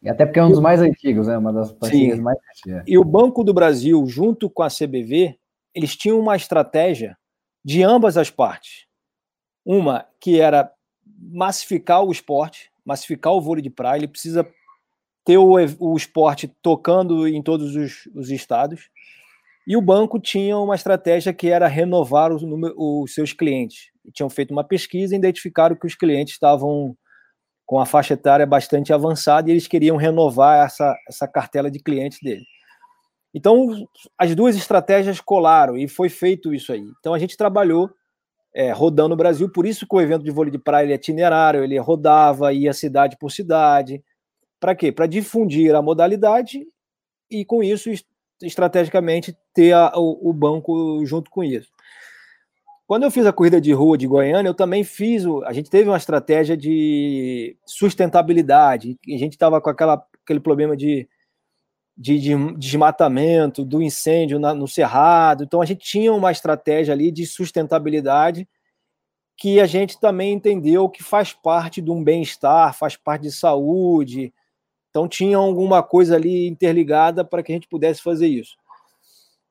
E 0.03 0.09
até 0.09 0.27
porque 0.27 0.39
é 0.39 0.45
um 0.45 0.51
dos 0.51 0.61
mais 0.61 0.81
antigos, 0.81 1.27
né? 1.27 1.39
Uma 1.39 1.53
das 1.53 1.73
parcerias 1.73 2.19
mais 2.19 2.39
antigas. 2.51 2.85
E 2.87 2.99
o 2.99 3.05
Banco 3.05 3.43
do 3.43 3.55
Brasil, 3.55 4.05
junto 4.07 4.51
com 4.51 4.63
a 4.63 4.69
CBV, 4.69 5.39
eles 5.75 5.97
tinham 5.97 6.21
uma 6.21 6.37
estratégia 6.37 7.17
de 7.65 7.83
ambas 7.83 8.17
as 8.17 8.31
partes. 8.31 8.87
Uma 9.65 10.07
que 10.21 10.39
era 10.39 10.71
massificar 11.19 12.05
o 12.05 12.13
esporte, 12.13 12.71
massificar 12.85 13.33
o 13.33 13.41
vôlei 13.41 13.63
de 13.63 13.71
praia, 13.71 13.99
ele 13.99 14.09
precisa 14.09 14.47
ter 15.25 15.39
o, 15.39 15.55
o 15.79 15.97
esporte 15.97 16.49
tocando 16.61 17.27
em 17.27 17.43
todos 17.43 17.75
os, 17.75 18.07
os 18.15 18.31
estados. 18.31 18.91
E 19.67 19.77
o 19.77 19.81
banco 19.81 20.21
tinha 20.21 20.59
uma 20.59 20.75
estratégia 20.75 21.33
que 21.33 21.49
era 21.49 21.67
renovar 21.67 22.31
os, 22.31 22.43
os 22.77 23.15
seus 23.15 23.33
clientes. 23.33 23.91
tinham 24.13 24.29
feito 24.29 24.51
uma 24.51 24.63
pesquisa 24.63 25.15
e 25.15 25.19
identificaram 25.19 25.75
que 25.75 25.87
os 25.87 25.95
clientes 25.95 26.35
estavam 26.35 26.95
com 27.67 27.79
a 27.79 27.87
faixa 27.87 28.15
etária 28.15 28.47
bastante 28.47 28.93
avançada 28.93 29.49
e 29.49 29.53
eles 29.53 29.67
queriam 29.67 29.97
renovar 29.97 30.67
essa, 30.67 30.97
essa 31.09 31.27
cartela 31.27 31.71
de 31.71 31.79
clientes 31.79 32.19
dele. 32.23 32.45
Então, 33.35 33.87
as 34.17 34.35
duas 34.35 34.55
estratégias 34.55 35.21
colaram 35.21 35.77
e 35.77 35.89
foi 35.89 36.09
feito 36.09 36.55
isso 36.55 36.73
aí. 36.73 36.87
Então, 37.01 37.15
a 37.15 37.19
gente 37.19 37.37
trabalhou 37.37 37.91
é, 38.55 38.71
rodando 38.71 39.15
o 39.15 39.17
Brasil, 39.17 39.51
por 39.51 39.67
isso 39.67 39.87
que 39.87 39.97
o 39.97 40.01
evento 40.01 40.23
de 40.23 40.31
vôlei 40.31 40.53
de 40.53 40.59
praia 40.59 40.85
ele 40.85 40.93
é 40.93 40.97
itinerário, 40.97 41.65
ele 41.65 41.77
rodava, 41.79 42.53
ia 42.53 42.73
cidade 42.73 43.17
por 43.19 43.33
cidade. 43.33 44.03
Para 44.61 44.77
quê? 44.77 44.93
Para 44.93 45.07
difundir 45.07 45.75
a 45.75 45.83
modalidade 45.83 46.65
e, 47.29 47.45
com 47.45 47.63
isso, 47.63 47.91
estrategicamente, 48.41 49.37
ter 49.53 49.73
a, 49.73 49.93
o, 49.97 50.31
o, 50.31 50.33
banco 50.33 51.05
junto 51.05 51.29
com 51.31 51.43
isso. 51.43 51.69
Quando 52.87 53.05
eu 53.05 53.11
fiz 53.11 53.25
a 53.27 53.33
corrida 53.33 53.61
de 53.61 53.73
rua 53.73 53.97
de 53.97 54.07
Goiânia, 54.07 54.49
eu 54.49 54.55
também 54.55 54.85
fiz. 54.85 55.25
O, 55.25 55.43
a 55.45 55.53
gente 55.53 55.71
teve 55.71 55.89
uma 55.89 55.97
estratégia 55.97 56.57
de 56.57 57.57
sustentabilidade. 57.67 58.99
A 59.07 59.19
gente 59.19 59.33
estava 59.33 59.61
com 59.61 59.71
aquela, 59.71 60.05
aquele 60.23 60.41
problema 60.41 60.77
de 60.77 61.09
de, 61.97 62.19
de 62.19 62.35
desmatamento, 62.57 63.65
do 63.65 63.81
incêndio 63.81 64.39
na, 64.39 64.53
no 64.53 64.67
cerrado. 64.67 65.45
Então 65.45 65.61
a 65.61 65.65
gente 65.65 65.85
tinha 65.85 66.13
uma 66.13 66.33
estratégia 66.33 66.93
ali 66.93 67.11
de 67.11 67.27
sustentabilidade 67.27 68.49
que 69.37 69.61
a 69.61 69.67
gente 69.67 69.99
também 69.99 70.33
entendeu 70.33 70.89
que 70.89 71.03
faz 71.03 71.33
parte 71.33 71.81
de 71.81 71.91
um 71.91 72.03
bem-estar, 72.03 72.75
faz 72.75 72.97
parte 72.97 73.23
de 73.23 73.33
saúde. 73.33 74.33
Então 74.91 75.09
tinha 75.09 75.37
alguma 75.37 75.83
coisa 75.83 76.15
ali 76.15 76.47
interligada 76.47 77.25
para 77.25 77.43
que 77.43 77.53
a 77.53 77.55
gente 77.55 77.69
pudesse 77.69 78.03
fazer 78.03 78.29
isso. 78.29 78.57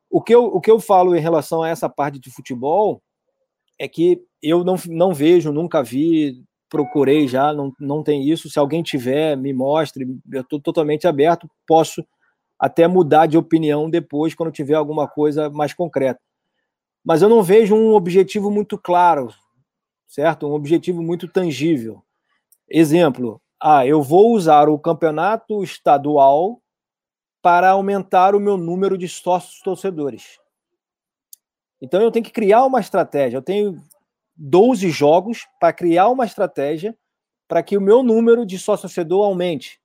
O 0.09 0.21
que, 0.21 0.33
eu, 0.33 0.45
o 0.45 0.61
que 0.61 0.69
eu 0.69 0.79
falo 0.79 1.15
em 1.15 1.19
relação 1.19 1.63
a 1.63 1.69
essa 1.69 1.89
parte 1.89 2.19
de 2.19 2.31
futebol 2.31 3.01
é 3.79 3.87
que 3.87 4.21
eu 4.41 4.63
não, 4.63 4.75
não 4.87 5.13
vejo, 5.13 5.51
nunca 5.51 5.81
vi, 5.83 6.43
procurei 6.69 7.27
já, 7.27 7.53
não, 7.53 7.71
não 7.79 8.03
tem 8.03 8.27
isso. 8.27 8.49
Se 8.49 8.57
alguém 8.57 8.81
tiver, 8.81 9.37
me 9.37 9.53
mostre, 9.53 10.07
eu 10.31 10.41
estou 10.41 10.59
totalmente 10.59 11.07
aberto, 11.07 11.49
posso 11.67 12.03
até 12.59 12.87
mudar 12.87 13.27
de 13.27 13.37
opinião 13.37 13.89
depois, 13.89 14.33
quando 14.33 14.51
tiver 14.51 14.75
alguma 14.75 15.07
coisa 15.07 15.49
mais 15.49 15.73
concreta. 15.73 16.19
Mas 17.03 17.21
eu 17.21 17.29
não 17.29 17.43
vejo 17.43 17.75
um 17.75 17.93
objetivo 17.93 18.49
muito 18.49 18.77
claro, 18.77 19.29
certo? 20.07 20.47
Um 20.47 20.53
objetivo 20.53 21.03
muito 21.03 21.27
tangível. 21.27 22.01
Exemplo, 22.69 23.41
ah, 23.61 23.85
eu 23.85 24.01
vou 24.01 24.33
usar 24.33 24.69
o 24.69 24.79
campeonato 24.79 25.63
estadual 25.63 26.61
para 27.41 27.71
aumentar 27.71 28.33
o 28.33 28.39
meu 28.39 28.57
número 28.57 28.97
de 28.97 29.07
sócios 29.07 29.59
torcedores. 29.59 30.39
Então 31.83 32.01
eu 32.01 32.09
tenho 32.09 32.23
que 32.23 32.31
criar 32.31 32.63
uma 32.63 32.79
estratégia. 32.79 33.35
Eu 33.35 33.41
tenho 33.41 33.83
12 34.37 34.89
jogos 34.89 35.45
para 35.59 35.73
criar 35.73 36.07
uma 36.07 36.25
estratégia 36.25 36.95
para 37.45 37.61
que 37.61 37.77
o 37.77 37.81
meu 37.81 38.01
número 38.01 38.45
de 38.45 38.57
sócio 38.57 38.83
torcedor 38.83 39.25
aumente. 39.25 39.81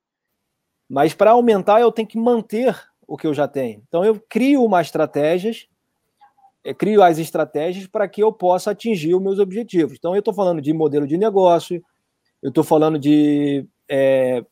Mas 0.89 1.13
para 1.13 1.31
aumentar, 1.31 1.81
eu 1.81 1.91
tenho 1.91 2.07
que 2.07 2.17
manter 2.17 2.73
o 3.05 3.17
que 3.17 3.27
eu 3.27 3.33
já 3.33 3.49
tenho. 3.49 3.83
Então, 3.87 4.05
eu 4.05 4.17
crio 4.29 4.63
umas 4.63 4.87
estratégias, 4.87 5.67
eu 6.63 6.73
crio 6.73 7.03
as 7.03 7.19
estratégias 7.19 7.85
para 7.85 8.07
que 8.07 8.23
eu 8.23 8.31
possa 8.31 8.71
atingir 8.71 9.13
os 9.13 9.21
meus 9.21 9.37
objetivos. 9.37 9.97
Então, 9.97 10.15
eu 10.15 10.19
estou 10.19 10.33
falando 10.33 10.61
de 10.61 10.71
modelo 10.73 11.05
de 11.05 11.17
negócio, 11.17 11.83
eu 12.41 12.49
estou 12.49 12.63
falando 12.63 12.97
de 12.97 13.67
é, 13.89 14.43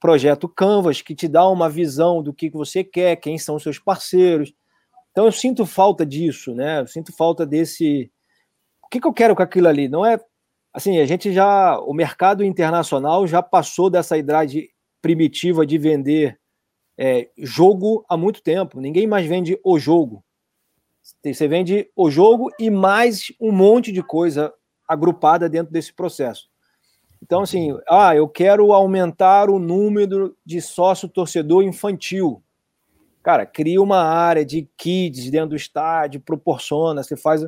projeto 0.00 0.48
Canvas, 0.48 1.00
que 1.00 1.14
te 1.14 1.28
dá 1.28 1.48
uma 1.48 1.70
visão 1.70 2.20
do 2.20 2.34
que 2.34 2.50
você 2.50 2.82
quer, 2.82 3.16
quem 3.16 3.38
são 3.38 3.54
os 3.54 3.62
seus 3.62 3.78
parceiros. 3.78 4.52
Então, 5.16 5.24
eu 5.24 5.32
sinto 5.32 5.64
falta 5.64 6.04
disso, 6.04 6.54
né? 6.54 6.82
Eu 6.82 6.86
sinto 6.86 7.10
falta 7.10 7.46
desse. 7.46 8.12
O 8.84 8.88
que, 8.90 9.00
que 9.00 9.06
eu 9.06 9.14
quero 9.14 9.34
com 9.34 9.42
aquilo 9.42 9.66
ali? 9.66 9.88
Não 9.88 10.04
é. 10.04 10.20
Assim, 10.74 10.98
a 10.98 11.06
gente 11.06 11.32
já. 11.32 11.80
O 11.80 11.94
mercado 11.94 12.44
internacional 12.44 13.26
já 13.26 13.42
passou 13.42 13.88
dessa 13.88 14.18
idade 14.18 14.68
primitiva 15.00 15.64
de 15.64 15.78
vender 15.78 16.38
é, 16.98 17.30
jogo 17.38 18.04
há 18.10 18.14
muito 18.14 18.42
tempo. 18.42 18.78
Ninguém 18.78 19.06
mais 19.06 19.26
vende 19.26 19.58
o 19.64 19.78
jogo. 19.78 20.22
Você 21.24 21.48
vende 21.48 21.90
o 21.96 22.10
jogo 22.10 22.50
e 22.60 22.68
mais 22.68 23.32
um 23.40 23.52
monte 23.52 23.92
de 23.92 24.02
coisa 24.02 24.52
agrupada 24.86 25.48
dentro 25.48 25.72
desse 25.72 25.94
processo. 25.94 26.46
Então, 27.22 27.40
assim, 27.40 27.74
ah, 27.88 28.14
eu 28.14 28.28
quero 28.28 28.70
aumentar 28.70 29.48
o 29.48 29.58
número 29.58 30.36
de 30.44 30.60
sócio-torcedor 30.60 31.62
infantil. 31.62 32.42
Cara, 33.26 33.44
cria 33.44 33.82
uma 33.82 34.04
área 34.04 34.46
de 34.46 34.68
kids 34.76 35.28
dentro 35.32 35.48
do 35.48 35.56
estádio, 35.56 36.20
proporciona, 36.20 37.02
você 37.02 37.16
faz. 37.16 37.44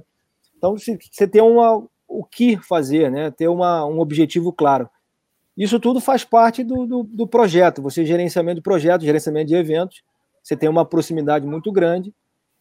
Então, 0.56 0.76
você 0.76 1.28
tem 1.28 1.40
uma, 1.40 1.86
o 2.08 2.24
que 2.24 2.56
fazer, 2.56 3.12
né? 3.12 3.30
Ter 3.30 3.46
uma, 3.46 3.86
um 3.86 4.00
objetivo 4.00 4.52
claro. 4.52 4.90
Isso 5.56 5.78
tudo 5.78 6.00
faz 6.00 6.24
parte 6.24 6.64
do, 6.64 6.84
do, 6.84 7.04
do 7.04 7.28
projeto. 7.28 7.80
Você 7.80 8.04
gerenciamento 8.04 8.56
de 8.56 8.60
projetos, 8.60 9.06
gerenciamento 9.06 9.46
de 9.46 9.54
eventos, 9.54 10.02
você 10.42 10.56
tem 10.56 10.68
uma 10.68 10.84
proximidade 10.84 11.46
muito 11.46 11.70
grande 11.70 12.12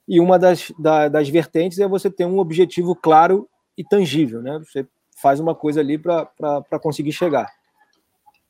e 0.08 0.20
uma 0.20 0.38
das, 0.38 0.72
da, 0.78 1.08
das 1.08 1.28
vertentes 1.28 1.80
é 1.80 1.88
você 1.88 2.12
ter 2.12 2.28
um 2.28 2.38
objetivo 2.38 2.96
claro 2.96 3.50
e 3.76 3.84
tangível, 3.84 4.44
né? 4.44 4.60
Você 4.60 4.86
faz 5.20 5.40
uma 5.40 5.56
coisa 5.56 5.80
ali 5.80 5.98
para 5.98 6.80
conseguir 6.80 7.14
chegar. 7.14 7.52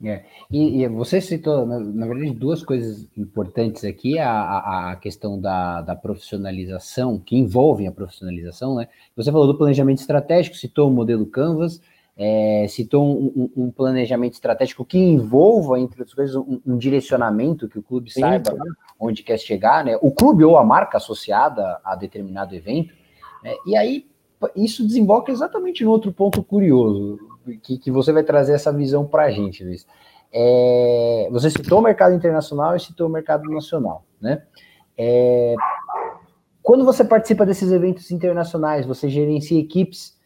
É. 0.04 0.24
E, 0.52 0.84
e, 0.84 0.88
você 0.88 1.20
citou, 1.20 1.66
na, 1.66 1.80
na, 1.80 2.06
verdade, 2.06 2.32
duas 2.32 2.64
coisas 2.64 3.08
importantes 3.18 3.84
aqui: 3.84 4.20
a, 4.20 4.30
a, 4.32 4.92
a 4.92 4.96
questão 4.96 5.40
da, 5.40 5.82
da, 5.82 5.96
profissionalização, 5.96 7.20
que 7.20 7.36
envolvem 7.36 7.88
a 7.88 7.92
profissionalização, 7.92 8.76
né? 8.76 8.88
Você 9.16 9.32
falou 9.32 9.48
do 9.48 9.58
planejamento 9.58 9.98
estratégico, 9.98 10.56
citou 10.56 10.88
o 10.88 10.94
modelo 10.94 11.26
Canvas, 11.26 11.82
é, 12.16 12.68
citou 12.70 13.08
um, 13.08 13.50
um, 13.56 13.64
um, 13.64 13.72
planejamento 13.72 14.34
estratégico 14.34 14.86
que 14.86 15.00
envolva, 15.00 15.80
entre 15.80 16.02
outras 16.02 16.14
coisas, 16.14 16.36
um, 16.36 16.62
um 16.64 16.78
direcionamento 16.78 17.68
que 17.68 17.80
o 17.80 17.84
clube 17.84 18.12
Sim, 18.12 18.22
saiba 18.22 18.52
claro. 18.52 18.72
onde 19.00 19.24
quer 19.24 19.40
chegar, 19.40 19.84
né? 19.84 19.98
O 20.00 20.12
clube 20.12 20.44
ou 20.44 20.58
a 20.58 20.64
marca 20.64 20.98
associada 20.98 21.80
a 21.84 21.96
determinado 21.96 22.54
evento. 22.54 22.94
Né? 23.44 23.56
E 23.66 23.76
aí, 23.76 24.06
isso 24.56 24.86
desemboca 24.86 25.32
exatamente 25.32 25.84
no 25.84 25.90
outro 25.90 26.14
ponto 26.14 26.44
curioso 26.44 27.18
que, 27.62 27.78
que 27.78 27.92
você 27.92 28.12
vai 28.12 28.24
trazer 28.24 28.54
essa 28.54 28.72
visão 28.72 29.06
para 29.06 29.24
a 29.24 29.32
gente, 29.32 29.64
Luiz. 29.64 29.86
É, 30.32 31.30
você 31.32 31.50
citou 31.50 31.80
o 31.80 31.82
mercado 31.82 32.14
internacional 32.14 32.76
e 32.76 32.80
citou 32.80 33.08
o 33.08 33.12
mercado 33.12 33.44
nacional, 33.50 34.04
né? 34.22 34.44
É, 34.98 35.56
quando 36.62 36.84
você 36.84 37.04
participa 37.04 37.46
desses 37.46 37.72
eventos 37.72 38.12
internacionais, 38.12 38.86
você 38.86 39.08
gerencia 39.08 39.60
equipes, 39.60 40.18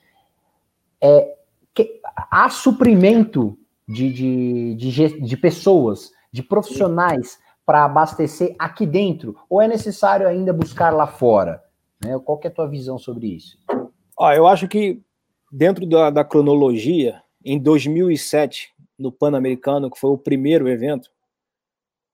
é, 1.00 1.36
que, 1.74 2.02
há 2.16 2.50
suprimento 2.50 3.58
de, 3.88 4.12
de, 4.12 4.76
de, 4.76 5.22
de 5.22 5.38
pessoas, 5.38 6.12
de 6.32 6.42
profissionais 6.42 7.38
para 7.66 7.86
abastecer 7.86 8.56
aqui 8.58 8.86
dentro, 8.86 9.36
ou 9.50 9.62
é 9.62 9.68
necessário 9.68 10.28
ainda 10.28 10.52
buscar 10.52 10.92
lá 10.92 11.06
fora? 11.06 11.64
Né? 12.04 12.20
Qual 12.26 12.40
é 12.44 12.48
a 12.48 12.52
tua 12.52 12.68
visão 12.68 12.98
sobre 12.98 13.28
isso? 13.28 13.58
Ah, 14.20 14.36
eu 14.36 14.48
acho 14.48 14.68
que 14.68 15.02
dentro 15.52 15.86
da, 15.86 16.10
da 16.10 16.24
cronologia, 16.24 17.22
em 17.44 17.60
2007, 17.60 18.74
no 18.98 19.12
Pan-Americano, 19.12 19.92
que 19.92 20.00
foi 20.00 20.12
o 20.12 20.18
primeiro 20.18 20.70
evento, 20.70 21.10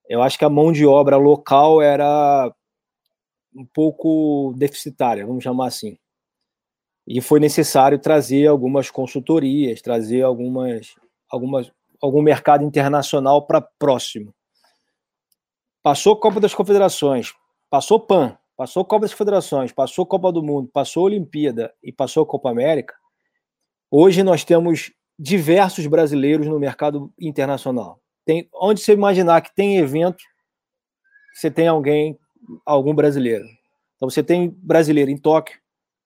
eu 0.09 0.21
acho 0.21 0.39
que 0.39 0.45
a 0.45 0.49
mão 0.49 0.71
de 0.71 0.85
obra 0.85 1.17
local 1.17 1.81
era 1.81 2.51
um 3.53 3.65
pouco 3.65 4.53
deficitária, 4.57 5.25
vamos 5.25 5.43
chamar 5.43 5.67
assim. 5.67 5.97
E 7.05 7.21
foi 7.21 7.39
necessário 7.39 7.99
trazer 7.99 8.47
algumas 8.47 8.89
consultorias, 8.89 9.81
trazer 9.81 10.23
algumas, 10.23 10.95
algumas 11.29 11.71
algum 12.01 12.21
mercado 12.21 12.63
internacional 12.63 13.45
para 13.45 13.61
próximo. 13.61 14.33
Passou 15.81 16.17
Copa 16.17 16.39
das 16.39 16.53
Confederações, 16.53 17.33
passou 17.69 17.99
PAN, 17.99 18.37
passou 18.55 18.83
Copa 18.83 19.01
das 19.03 19.11
Confederações, 19.11 19.71
passou 19.71 20.05
Copa 20.05 20.31
do 20.31 20.43
Mundo, 20.43 20.69
passou 20.71 21.05
Olimpíada 21.05 21.73
e 21.81 21.91
passou 21.91 22.25
Copa 22.25 22.49
América. 22.49 22.93
Hoje 23.89 24.21
nós 24.21 24.43
temos 24.43 24.91
diversos 25.17 25.87
brasileiros 25.87 26.45
no 26.45 26.59
mercado 26.59 27.11
internacional. 27.19 27.99
Tem, 28.25 28.47
onde 28.53 28.81
você 28.81 28.93
imaginar 28.93 29.41
que 29.41 29.55
tem 29.55 29.77
evento, 29.77 30.23
você 31.33 31.49
tem 31.49 31.67
alguém, 31.67 32.19
algum 32.65 32.93
brasileiro. 32.93 33.45
Então 33.95 34.09
você 34.09 34.21
tem 34.21 34.49
brasileiro 34.49 35.09
em 35.09 35.17
Tóquio, 35.17 35.59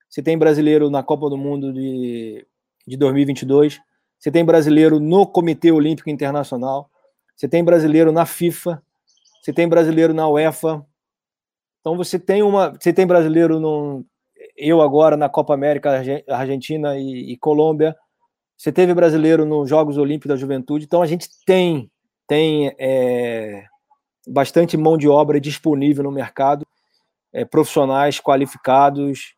você 0.08 0.22
tem 0.22 0.38
brasileiro 0.38 0.90
na 0.90 1.02
Copa 1.02 1.30
do 1.30 1.38
Mundo 1.38 1.74
de, 1.74 2.46
de 2.88 2.98
2022, 2.98 3.80
você 4.20 4.30
tem 4.30 4.46
brasileiro 4.46 5.00
no 5.00 5.26
Comitê 5.26 5.72
Olímpico 5.72 6.10
Internacional, 6.10 6.90
você 7.36 7.48
tem 7.48 7.64
brasileiro 7.64 8.12
na 8.12 8.26
FIFA, 8.26 8.84
você 9.42 9.52
tem 9.52 9.68
brasileiro 9.68 10.14
na 10.14 10.30
UEFA. 10.30 10.86
Então 11.80 11.98
você 11.98 12.20
tem 12.20 12.44
uma, 12.44 12.70
você 12.70 12.94
tem 12.94 13.08
brasileiro 13.08 13.60
no, 13.60 14.06
eu 14.62 14.80
agora 14.82 15.18
na 15.18 15.28
Copa 15.28 15.56
América, 15.56 16.04
Argentina 16.30 16.96
e, 16.96 17.34
e 17.34 17.38
Colômbia. 17.38 17.96
Você 18.56 18.72
teve 18.72 18.94
brasileiro 18.94 19.44
nos 19.44 19.68
Jogos 19.68 19.98
Olímpicos 19.98 20.30
da 20.30 20.36
Juventude, 20.36 20.86
então 20.86 21.02
a 21.02 21.08
gente 21.08 21.28
tem 21.46 21.90
tem 22.28 22.74
é, 22.80 23.66
bastante 24.26 24.78
mão 24.78 24.98
de 24.98 25.10
obra 25.10 25.42
disponível 25.42 26.04
no 26.04 26.12
mercado, 26.12 26.66
é, 27.34 27.44
profissionais 27.44 28.22
qualificados 28.22 29.34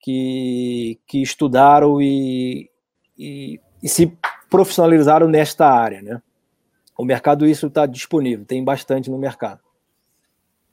que, 0.00 1.00
que 1.04 1.20
estudaram 1.20 2.00
e, 2.00 2.70
e, 3.18 3.58
e 3.82 3.88
se 3.88 4.16
profissionalizaram 4.48 5.26
nesta 5.26 5.68
área, 5.68 6.00
né? 6.00 6.22
O 6.96 7.04
mercado 7.04 7.44
isso 7.44 7.66
está 7.66 7.86
disponível, 7.86 8.44
tem 8.44 8.62
bastante 8.62 9.10
no 9.10 9.18
mercado. 9.18 9.65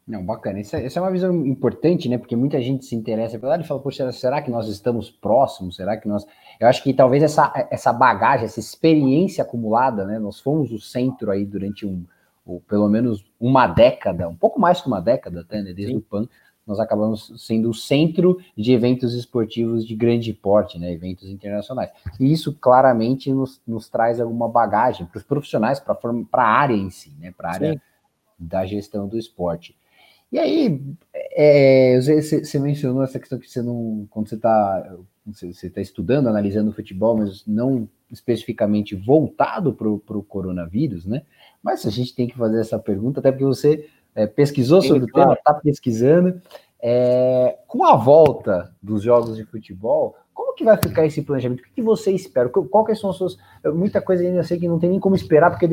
Não, 0.05 0.25
bacana. 0.25 0.59
Essa, 0.59 0.77
essa, 0.77 0.99
é 0.99 1.01
uma 1.01 1.11
visão 1.11 1.45
importante, 1.45 2.09
né? 2.09 2.17
Porque 2.17 2.35
muita 2.35 2.61
gente 2.61 2.85
se 2.85 2.93
interessa 2.93 3.39
pela 3.39 3.53
área 3.53 3.63
e 3.63 3.67
fala, 3.67 3.79
poxa, 3.79 4.11
será 4.11 4.41
que 4.41 4.51
nós 4.51 4.67
estamos 4.67 5.09
próximos? 5.09 5.77
Será 5.77 5.95
que 5.95 6.07
nós. 6.07 6.25
Eu 6.59 6.67
acho 6.67 6.83
que 6.83 6.93
talvez 6.93 7.23
essa, 7.23 7.51
essa 7.71 7.93
bagagem, 7.93 8.45
essa 8.45 8.59
experiência 8.59 9.43
acumulada, 9.43 10.05
né? 10.05 10.19
Nós 10.19 10.41
fomos 10.41 10.71
o 10.73 10.79
centro 10.79 11.31
aí 11.31 11.45
durante 11.45 11.85
um, 11.85 12.03
ou 12.45 12.59
pelo 12.59 12.89
menos 12.89 13.23
uma 13.39 13.65
década, 13.65 14.27
um 14.27 14.35
pouco 14.35 14.59
mais 14.59 14.81
que 14.81 14.87
uma 14.87 14.99
década 14.99 15.39
até, 15.39 15.61
né? 15.61 15.73
Desde 15.73 15.93
Sim. 15.93 15.99
o 15.99 16.01
PAN, 16.01 16.27
nós 16.67 16.81
acabamos 16.81 17.31
sendo 17.37 17.69
o 17.69 17.73
centro 17.73 18.37
de 18.57 18.73
eventos 18.73 19.13
esportivos 19.13 19.87
de 19.87 19.95
grande 19.95 20.33
porte, 20.33 20.77
né? 20.77 20.91
Eventos 20.91 21.29
internacionais. 21.29 21.91
E 22.19 22.29
isso 22.29 22.53
claramente 22.53 23.31
nos, 23.31 23.61
nos 23.65 23.87
traz 23.87 24.19
alguma 24.19 24.49
bagagem 24.49 25.05
para 25.05 25.17
os 25.17 25.23
profissionais, 25.23 25.79
para 25.79 25.97
a 26.33 26.43
área 26.43 26.75
em 26.75 26.89
si, 26.89 27.15
né? 27.17 27.33
Para 27.35 27.49
a 27.49 27.53
área 27.53 27.73
Sim. 27.73 27.79
da 28.37 28.65
gestão 28.65 29.07
do 29.07 29.17
esporte. 29.17 29.73
E 30.33 30.39
aí, 30.39 30.81
é, 31.13 31.99
você, 32.01 32.57
mencionou 32.57 33.03
essa 33.03 33.19
questão 33.19 33.37
que 33.37 33.47
você 33.47 33.61
não, 33.61 34.07
quando 34.09 34.29
você 34.29 34.35
está 34.35 34.95
você 35.27 35.67
está 35.67 35.79
estudando, 35.79 36.27
analisando 36.27 36.73
futebol, 36.73 37.15
mas 37.15 37.45
não 37.45 37.87
especificamente 38.11 38.95
voltado 38.95 39.73
para 39.73 39.87
o 39.87 40.23
coronavírus, 40.23 41.05
né? 41.05 41.21
Mas 41.61 41.85
a 41.85 41.91
gente 41.91 42.15
tem 42.15 42.27
que 42.27 42.35
fazer 42.35 42.59
essa 42.59 42.79
pergunta, 42.79 43.19
até 43.19 43.31
porque 43.31 43.45
você 43.45 43.87
é, 44.15 44.25
pesquisou 44.25 44.81
Sim, 44.81 44.87
sobre 44.87 45.07
claro. 45.11 45.29
o 45.29 45.33
tema, 45.35 45.39
está 45.39 45.53
pesquisando. 45.53 46.41
É, 46.81 47.59
com 47.67 47.85
a 47.85 47.95
volta 47.95 48.75
dos 48.81 49.03
jogos 49.03 49.37
de 49.37 49.45
futebol, 49.45 50.15
como 50.33 50.55
que 50.55 50.65
vai 50.65 50.77
ficar 50.77 51.05
esse 51.05 51.21
planejamento? 51.21 51.59
O 51.59 51.63
que, 51.63 51.75
que 51.75 51.81
você 51.83 52.11
espera? 52.11 52.49
Qual 52.49 52.83
que 52.83 52.95
são 52.95 53.11
as 53.11 53.17
suas. 53.17 53.37
Muita 53.63 54.01
coisa 54.01 54.23
ainda 54.23 54.41
sei 54.41 54.57
que 54.57 54.67
não 54.67 54.79
tem 54.79 54.89
nem 54.89 54.99
como 54.99 55.15
esperar, 55.15 55.51
porque 55.51 55.67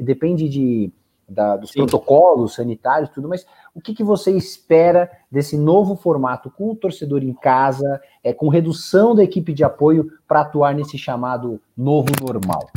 depende 0.00 0.48
de 0.48 0.90
da, 1.28 1.56
dos 1.56 1.70
Sim. 1.70 1.80
protocolos 1.80 2.54
sanitários, 2.54 3.10
tudo, 3.10 3.28
mas 3.28 3.46
o 3.74 3.80
que, 3.80 3.94
que 3.94 4.04
você 4.04 4.30
espera 4.30 5.10
desse 5.30 5.56
novo 5.58 5.96
formato 5.96 6.50
com 6.50 6.70
o 6.70 6.76
torcedor 6.76 7.22
em 7.22 7.34
casa, 7.34 8.00
é, 8.22 8.32
com 8.32 8.48
redução 8.48 9.14
da 9.14 9.24
equipe 9.24 9.52
de 9.52 9.64
apoio 9.64 10.10
para 10.26 10.42
atuar 10.42 10.74
nesse 10.74 10.96
chamado 10.96 11.60
novo 11.76 12.08
normal? 12.22 12.68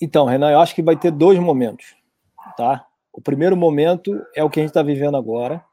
Então, 0.00 0.26
Renan, 0.26 0.50
eu 0.50 0.60
acho 0.60 0.74
que 0.74 0.82
vai 0.82 0.96
ter 0.96 1.10
dois 1.10 1.38
momentos, 1.38 1.96
tá? 2.56 2.86
O 3.12 3.20
primeiro 3.20 3.56
momento 3.56 4.24
é 4.34 4.44
o 4.44 4.48
que 4.48 4.60
a 4.60 4.62
gente 4.62 4.70
está 4.70 4.82
vivendo 4.82 5.16
agora, 5.16 5.64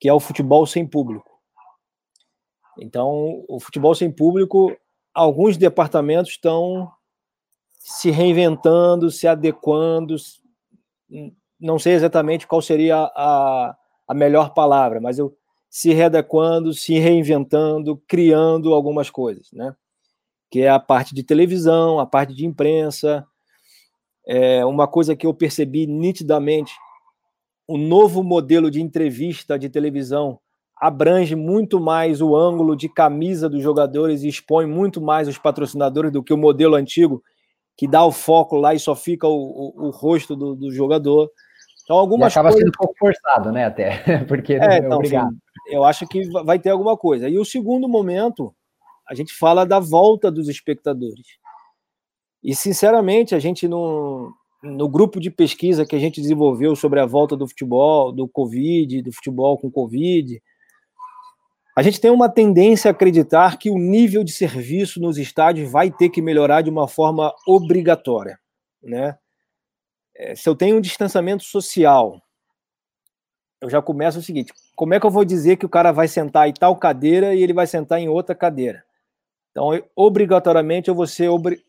que 0.00 0.08
é 0.08 0.12
o 0.12 0.20
futebol 0.20 0.66
sem 0.66 0.86
público. 0.86 1.30
Então, 2.78 3.44
o 3.48 3.60
futebol 3.60 3.94
sem 3.94 4.10
público, 4.10 4.76
alguns 5.14 5.56
departamentos 5.56 6.32
estão 6.32 6.90
se 7.86 8.10
reinventando, 8.10 9.10
se 9.10 9.28
adequando. 9.28 10.16
Não 11.60 11.78
sei 11.78 11.92
exatamente 11.92 12.46
qual 12.46 12.62
seria 12.62 12.96
a, 13.14 13.76
a 14.08 14.14
melhor 14.14 14.54
palavra, 14.54 15.02
mas 15.02 15.18
eu 15.18 15.36
se 15.68 15.92
readequando, 15.92 16.72
se 16.72 16.98
reinventando, 16.98 18.02
criando 18.08 18.72
algumas 18.72 19.10
coisas, 19.10 19.48
né? 19.52 19.76
Que 20.50 20.62
é 20.62 20.70
a 20.70 20.80
parte 20.80 21.14
de 21.14 21.22
televisão, 21.22 22.00
a 22.00 22.06
parte 22.06 22.32
de 22.32 22.46
imprensa. 22.46 23.22
É 24.26 24.64
uma 24.64 24.88
coisa 24.88 25.14
que 25.14 25.26
eu 25.26 25.34
percebi 25.34 25.86
nitidamente, 25.86 26.72
o 27.68 27.76
novo 27.76 28.22
modelo 28.22 28.70
de 28.70 28.80
entrevista 28.80 29.58
de 29.58 29.68
televisão 29.68 30.38
abrange 30.80 31.36
muito 31.36 31.78
mais 31.78 32.22
o 32.22 32.34
ângulo 32.34 32.74
de 32.74 32.88
camisa 32.88 33.46
dos 33.46 33.62
jogadores 33.62 34.22
e 34.22 34.28
expõe 34.28 34.64
muito 34.64 35.02
mais 35.02 35.28
os 35.28 35.36
patrocinadores 35.36 36.10
do 36.10 36.22
que 36.22 36.32
o 36.32 36.38
modelo 36.38 36.76
antigo, 36.76 37.22
que 37.76 37.88
dá 37.88 38.04
o 38.04 38.12
foco 38.12 38.56
lá 38.56 38.74
e 38.74 38.78
só 38.78 38.94
fica 38.94 39.26
o, 39.26 39.32
o, 39.32 39.86
o 39.86 39.90
rosto 39.90 40.36
do, 40.36 40.54
do, 40.54 40.72
jogador. 40.72 41.30
Então, 41.82 41.96
algumas 41.96 42.32
e 42.32 42.34
acaba 42.34 42.50
coisas... 42.50 42.60
sendo 42.60 42.74
um 42.74 42.78
pouco 42.78 42.94
forçado, 42.98 43.52
né? 43.52 43.66
Até, 43.66 44.18
porque 44.24 44.54
é, 44.54 44.78
então, 44.78 44.98
obrigado. 44.98 45.36
eu 45.68 45.84
acho 45.84 46.06
que 46.06 46.28
vai 46.44 46.58
ter 46.58 46.70
alguma 46.70 46.96
coisa. 46.96 47.28
E 47.28 47.38
o 47.38 47.44
segundo 47.44 47.88
momento, 47.88 48.54
a 49.08 49.14
gente 49.14 49.32
fala 49.34 49.66
da 49.66 49.80
volta 49.80 50.30
dos 50.30 50.48
espectadores. 50.48 51.26
E, 52.42 52.54
sinceramente, 52.54 53.34
a 53.34 53.38
gente 53.38 53.66
no, 53.66 54.32
no 54.62 54.88
grupo 54.88 55.18
de 55.18 55.30
pesquisa 55.30 55.86
que 55.86 55.96
a 55.96 55.98
gente 55.98 56.20
desenvolveu 56.20 56.76
sobre 56.76 57.00
a 57.00 57.06
volta 57.06 57.36
do 57.36 57.48
futebol, 57.48 58.12
do 58.12 58.28
Covid, 58.28 59.02
do 59.02 59.12
futebol 59.12 59.58
com 59.58 59.70
Covid, 59.70 60.40
a 61.76 61.82
gente 61.82 62.00
tem 62.00 62.10
uma 62.10 62.28
tendência 62.28 62.88
a 62.88 62.92
acreditar 62.92 63.58
que 63.58 63.68
o 63.68 63.78
nível 63.78 64.22
de 64.22 64.32
serviço 64.32 65.00
nos 65.00 65.18
estádios 65.18 65.70
vai 65.70 65.90
ter 65.90 66.08
que 66.08 66.22
melhorar 66.22 66.62
de 66.62 66.70
uma 66.70 66.86
forma 66.86 67.34
obrigatória, 67.46 68.38
né? 68.82 69.18
É, 70.16 70.36
se 70.36 70.48
eu 70.48 70.54
tenho 70.54 70.76
um 70.76 70.80
distanciamento 70.80 71.42
social, 71.42 72.22
eu 73.60 73.68
já 73.68 73.82
começo 73.82 74.20
o 74.20 74.22
seguinte: 74.22 74.52
como 74.76 74.94
é 74.94 75.00
que 75.00 75.06
eu 75.06 75.10
vou 75.10 75.24
dizer 75.24 75.56
que 75.56 75.66
o 75.66 75.68
cara 75.68 75.90
vai 75.90 76.06
sentar 76.06 76.48
em 76.48 76.52
tal 76.52 76.76
cadeira 76.76 77.34
e 77.34 77.42
ele 77.42 77.52
vai 77.52 77.66
sentar 77.66 77.98
em 77.98 78.08
outra 78.08 78.34
cadeira? 78.34 78.84
Então, 79.50 79.74
eu, 79.74 79.84
obrigatoriamente, 79.96 80.88
eu 80.88 80.94
vou 80.94 81.06
ser 81.06 81.28
obri... 81.28 81.64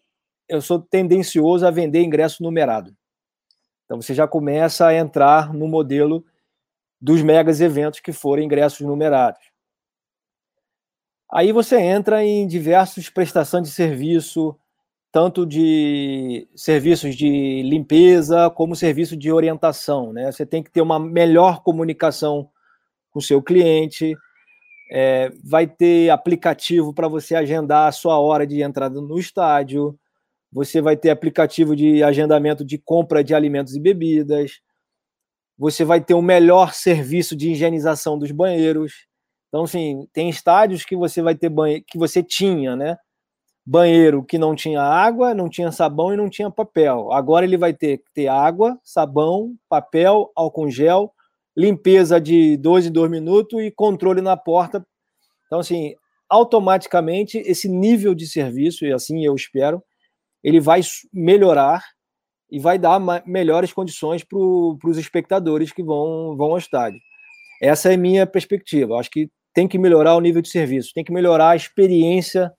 eu 0.48 0.62
sou 0.62 0.80
tendencioso 0.80 1.66
a 1.66 1.72
vender 1.72 2.04
ingresso 2.04 2.44
numerado. 2.44 2.96
Então, 3.86 4.02
você 4.02 4.14
já 4.14 4.28
começa 4.28 4.88
a 4.88 4.96
entrar 4.96 5.54
no 5.54 5.68
modelo 5.68 6.24
dos 7.02 7.22
megas 7.24 7.62
eventos 7.62 8.00
que 8.00 8.12
forem 8.12 8.46
ingressos 8.46 8.82
numerados. 8.82 9.55
Aí 11.32 11.52
você 11.52 11.78
entra 11.80 12.24
em 12.24 12.48
diversas 12.48 13.10
prestações 13.10 13.68
de 13.68 13.74
serviço, 13.74 14.56
tanto 15.12 15.46
de 15.46 16.48
serviços 16.56 17.16
de 17.16 17.62
limpeza 17.64 18.50
como 18.50 18.76
serviço 18.76 19.16
de 19.18 19.32
orientação. 19.32 20.14
Né? 20.14 20.32
Você 20.32 20.46
tem 20.46 20.62
que 20.62 20.72
ter 20.72 20.82
uma 20.82 21.00
melhor 21.00 21.64
comunicação 21.64 22.50
com 23.12 23.20
o 23.20 23.22
seu 23.22 23.42
cliente, 23.42 24.16
é, 24.92 25.32
vai 25.44 25.66
ter 25.66 26.10
aplicativo 26.10 26.94
para 26.94 27.08
você 27.08 27.34
agendar 27.34 27.88
a 27.88 27.92
sua 27.92 28.20
hora 28.20 28.46
de 28.46 28.62
entrada 28.62 29.02
no 29.02 29.18
estádio, 29.18 29.98
você 30.52 30.82
vai 30.82 30.96
ter 30.96 31.10
aplicativo 31.10 31.76
de 31.76 32.04
agendamento 32.04 32.64
de 32.64 32.78
compra 32.78 33.24
de 33.24 33.34
alimentos 33.34 33.76
e 33.76 33.80
bebidas, 33.80 34.60
você 35.58 35.84
vai 35.86 36.02
ter 36.02 36.14
um 36.14 36.22
melhor 36.22 36.74
serviço 36.74 37.36
de 37.36 37.52
higienização 37.52 38.20
dos 38.20 38.32
banheiros. 38.32 39.08
Então, 39.56 39.64
assim, 39.64 40.06
tem 40.12 40.28
estádios 40.28 40.84
que 40.84 40.98
você 40.98 41.22
vai 41.22 41.34
ter 41.34 41.48
banheiro, 41.48 41.86
que 41.88 41.98
você 41.98 42.22
tinha, 42.22 42.76
né? 42.76 42.98
banheiro 43.66 44.22
que 44.22 44.38
não 44.38 44.54
tinha 44.54 44.82
água, 44.82 45.34
não 45.34 45.48
tinha 45.48 45.72
sabão 45.72 46.14
e 46.14 46.18
não 46.18 46.30
tinha 46.30 46.52
papel. 46.52 47.14
Agora 47.14 47.46
ele 47.46 47.56
vai 47.56 47.74
ter 47.74 48.00
que 48.00 48.12
ter 48.14 48.28
água, 48.28 48.78
sabão, 48.84 49.56
papel, 49.70 50.30
álcool 50.36 50.70
gel, 50.70 51.10
limpeza 51.56 52.20
de 52.20 52.58
12 52.58 52.90
em 52.90 52.92
2 52.92 53.10
minutos 53.10 53.58
e 53.62 53.72
controle 53.72 54.20
na 54.20 54.36
porta. 54.36 54.86
Então, 55.46 55.60
assim, 55.60 55.96
automaticamente 56.30 57.38
esse 57.38 57.70
nível 57.70 58.14
de 58.14 58.28
serviço, 58.28 58.86
e 58.86 58.92
assim 58.92 59.26
eu 59.26 59.34
espero, 59.34 59.82
ele 60.44 60.60
vai 60.60 60.82
melhorar 61.14 61.82
e 62.52 62.60
vai 62.60 62.78
dar 62.78 63.00
melhores 63.26 63.72
condições 63.72 64.22
para 64.22 64.38
os 64.38 64.98
espectadores 64.98 65.72
que 65.72 65.82
vão, 65.82 66.36
vão 66.36 66.52
ao 66.52 66.58
estádio. 66.58 67.00
Essa 67.62 67.92
é 67.92 67.96
a 67.96 67.98
minha 67.98 68.28
perspectiva. 68.28 69.00
Acho 69.00 69.10
que 69.10 69.30
tem 69.56 69.68
que 69.68 69.80
melhorar 69.80 70.16
o 70.16 70.22
nível 70.22 70.42
de 70.42 70.50
serviço, 70.50 70.92
tem 70.94 71.04
que 71.04 71.14
melhorar 71.14 71.52
a 71.52 71.56
experiência 71.56 72.52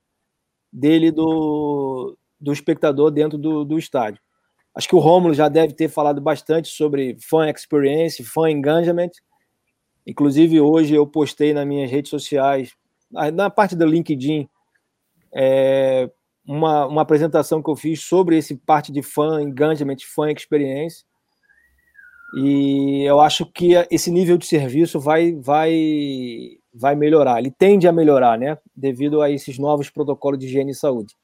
dele 0.73 1.11
do, 1.11 2.17
do 2.41 2.51
espectador 2.51 3.11
dentro 3.11 3.37
do, 3.37 3.63
do 3.63 3.77
estádio. 3.77 4.19
Acho 4.75 4.89
que 4.89 4.95
o 4.95 4.99
Romulo 4.99 5.33
já 5.33 5.47
deve 5.47 5.73
ter 5.73 5.89
falado 5.89 6.19
bastante 6.19 6.69
sobre 6.69 7.15
fan 7.21 7.49
experience, 7.49 8.23
fan 8.23 8.49
engagement. 8.49 9.11
Inclusive, 10.05 10.59
hoje 10.59 10.95
eu 10.95 11.05
postei 11.05 11.53
nas 11.53 11.67
minhas 11.67 11.89
redes 11.89 12.09
sociais, 12.09 12.75
na 13.33 13.49
parte 13.49 13.75
do 13.75 13.85
LinkedIn, 13.85 14.49
é, 15.35 16.09
uma, 16.45 16.87
uma 16.87 17.01
apresentação 17.03 17.61
que 17.61 17.69
eu 17.69 17.75
fiz 17.75 18.01
sobre 18.01 18.37
esse 18.37 18.55
parte 18.55 18.91
de 18.91 19.03
fan 19.03 19.41
engagement, 19.41 19.97
fan 20.15 20.31
experience. 20.31 21.05
E 22.35 23.03
eu 23.03 23.19
acho 23.21 23.45
que 23.45 23.73
esse 23.89 24.11
nível 24.11 24.37
de 24.37 24.45
serviço 24.45 24.99
vai, 24.99 25.33
vai, 25.33 25.71
vai 26.77 26.95
melhorar. 26.95 27.39
Ele 27.39 27.51
tende 27.51 27.87
a 27.87 27.91
melhorar, 27.91 28.37
né? 28.37 28.57
Devido 28.75 29.21
a 29.21 29.29
esses 29.29 29.57
novos 29.57 29.89
protocolos 29.89 30.39
de 30.39 30.45
higiene 30.45 30.71
e 30.71 30.75
saúde. 30.75 31.15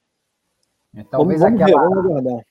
É, 0.96 1.04
talvez 1.04 1.39
vamos, 1.39 1.60
vamos 1.60 1.74
aquela, 1.74 2.22
ver, 2.22 2.46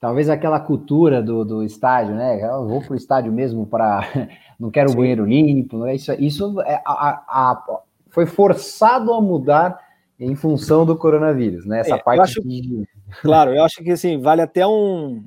Talvez 0.00 0.28
aquela 0.28 0.58
cultura 0.58 1.22
do, 1.22 1.44
do 1.44 1.62
estádio, 1.62 2.14
né? 2.14 2.42
Eu 2.42 2.66
vou 2.66 2.80
para 2.80 2.92
o 2.92 2.96
estádio 2.96 3.32
mesmo 3.32 3.66
para. 3.66 4.00
Não 4.58 4.70
quero 4.70 4.90
Sim. 4.90 4.96
banheiro 4.96 5.24
limpo. 5.24 5.78
Né? 5.78 5.94
Isso, 5.94 6.12
isso 6.14 6.60
é, 6.62 6.82
a, 6.84 7.22
a, 7.28 7.82
foi 8.10 8.26
forçado 8.26 9.12
a 9.12 9.20
mudar 9.20 9.78
em 10.18 10.34
função 10.34 10.84
do 10.84 10.96
coronavírus, 10.96 11.66
né? 11.66 11.80
Essa 11.80 11.96
é, 11.96 11.98
parte. 11.98 12.18
Eu 12.18 12.24
acho, 12.24 12.42
que... 12.42 12.84
Claro, 13.22 13.54
eu 13.54 13.64
acho 13.64 13.82
que 13.82 13.90
assim, 13.90 14.20
vale 14.20 14.42
até 14.42 14.66
um, 14.66 15.24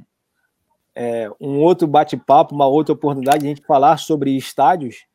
é, 0.94 1.30
um 1.40 1.60
outro 1.60 1.88
bate-papo, 1.88 2.56
uma 2.56 2.68
outra 2.68 2.94
oportunidade 2.94 3.40
de 3.40 3.46
a 3.46 3.50
gente 3.50 3.66
falar 3.66 3.98
sobre 3.98 4.36
estádios, 4.36 5.06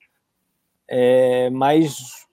é, 0.91 1.49
mas 1.51 2.27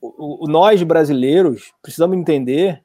o, 0.00 0.44
o, 0.44 0.48
nós 0.48 0.82
brasileiros 0.82 1.72
precisamos 1.80 2.16
entender 2.16 2.84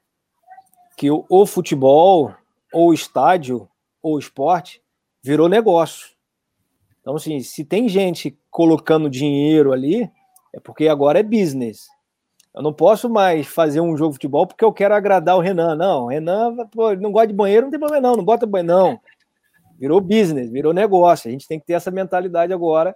que 0.96 1.12
o, 1.12 1.26
o 1.30 1.46
futebol, 1.46 2.34
ou 2.72 2.94
estádio, 2.94 3.68
ou 4.02 4.18
esporte 4.18 4.82
virou 5.22 5.50
negócio. 5.50 6.16
Então, 7.02 7.16
assim, 7.16 7.42
se 7.42 7.66
tem 7.66 7.90
gente 7.90 8.38
colocando 8.50 9.10
dinheiro 9.10 9.74
ali, 9.74 10.10
é 10.54 10.60
porque 10.60 10.88
agora 10.88 11.20
é 11.20 11.24
business. 11.24 11.88
Eu 12.54 12.64
não 12.64 12.74
posso 12.74 13.10
mais 13.10 13.46
fazer 13.46 13.82
um 13.82 13.98
jogo 13.98 14.12
de 14.12 14.16
futebol 14.16 14.48
porque 14.48 14.64
eu 14.64 14.72
quero 14.72 14.96
agradar 14.96 15.36
o 15.36 15.42
Renan. 15.42 15.76
Não, 15.76 16.06
Renan 16.06 16.56
pô, 16.72 16.94
não 16.96 17.12
gosta 17.12 17.28
de 17.28 17.34
banheiro, 17.34 17.66
não 17.66 17.72
tem 17.72 17.80
problema 17.80 18.08
não, 18.08 18.16
não 18.16 18.24
bota 18.24 18.46
banheiro 18.46 18.74
não 18.74 19.00
virou 19.78 20.02
business, 20.02 20.50
virou 20.50 20.74
negócio. 20.74 21.28
A 21.28 21.32
gente 21.32 21.48
tem 21.48 21.60
que 21.60 21.66
ter 21.66 21.74
essa 21.74 21.92
mentalidade 21.92 22.54
agora 22.54 22.96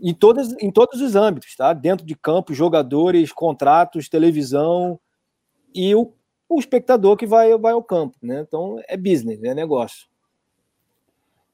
em, 0.00 0.14
todas, 0.14 0.52
em 0.60 0.70
todos 0.70 1.00
os 1.00 1.16
âmbitos, 1.16 1.54
tá? 1.56 1.72
Dentro 1.72 2.04
de 2.04 2.14
campo, 2.14 2.54
jogadores, 2.54 3.32
contratos, 3.32 4.08
televisão 4.08 4.98
e 5.74 5.94
o, 5.94 6.12
o 6.48 6.58
espectador 6.58 7.16
que 7.16 7.26
vai, 7.26 7.56
vai 7.58 7.72
ao 7.72 7.82
campo, 7.82 8.16
né? 8.22 8.44
Então 8.46 8.80
é 8.88 8.96
business, 8.96 9.42
é 9.42 9.54
negócio. 9.54 10.06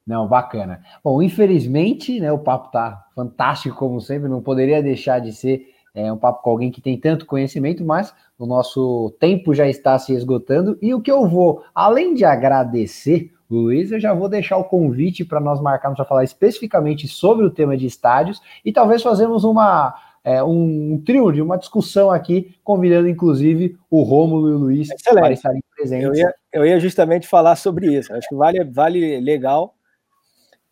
Não, 0.05 0.27
bacana. 0.27 0.83
Bom, 1.01 1.21
infelizmente, 1.21 2.19
né, 2.19 2.29
o 2.31 2.39
papo 2.39 2.69
tá 2.71 3.05
fantástico 3.15 3.77
como 3.77 4.01
sempre, 4.01 4.27
não 4.27 4.41
poderia 4.41 4.83
deixar 4.83 5.19
de 5.19 5.31
ser 5.31 5.73
é, 5.95 6.11
um 6.11 6.17
papo 6.17 6.41
com 6.41 6.49
alguém 6.49 6.71
que 6.71 6.81
tem 6.81 6.99
tanto 6.99 7.25
conhecimento, 7.25 7.85
mas 7.85 8.13
o 8.37 8.45
nosso 8.45 9.15
tempo 9.19 9.53
já 9.53 9.67
está 9.67 9.97
se 9.97 10.13
esgotando 10.13 10.77
e 10.81 10.93
o 10.93 11.01
que 11.01 11.11
eu 11.11 11.25
vou, 11.27 11.63
além 11.73 12.13
de 12.13 12.25
agradecer 12.25 13.31
Luiz, 13.49 13.91
eu 13.91 13.99
já 13.99 14.13
vou 14.13 14.29
deixar 14.29 14.57
o 14.57 14.63
convite 14.63 15.23
para 15.23 15.39
nós 15.39 15.61
marcarmos 15.61 15.97
para 15.97 16.05
falar 16.05 16.23
especificamente 16.23 17.07
sobre 17.07 17.45
o 17.45 17.51
tema 17.51 17.77
de 17.77 17.85
estádios 17.85 18.41
e 18.63 18.71
talvez 18.71 19.01
fazemos 19.01 19.43
uma 19.43 19.95
é, 20.23 20.41
um, 20.41 20.93
um, 20.93 21.01
trio 21.03 21.31
de 21.31 21.41
uma 21.41 21.57
discussão 21.57 22.09
aqui, 22.09 22.55
convidando 22.63 23.09
inclusive 23.09 23.77
o 23.89 24.03
Rômulo 24.03 24.49
e 24.49 24.53
o 24.53 24.57
Luiz 24.57 24.89
Excelente. 24.89 25.21
para 25.21 25.33
estarem 25.33 25.61
presentes. 25.75 26.05
Eu 26.05 26.15
ia, 26.15 26.35
eu 26.53 26.65
ia 26.65 26.79
justamente 26.79 27.27
falar 27.27 27.57
sobre 27.57 27.93
isso. 27.93 28.13
Acho 28.13 28.29
que 28.29 28.35
vale, 28.35 28.63
vale 28.63 29.19
legal, 29.19 29.75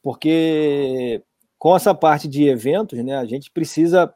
porque 0.01 1.21
com 1.59 1.75
essa 1.75 1.93
parte 1.93 2.27
de 2.27 2.47
eventos, 2.47 3.03
né, 3.03 3.17
a 3.17 3.25
gente 3.25 3.51
precisa 3.51 4.11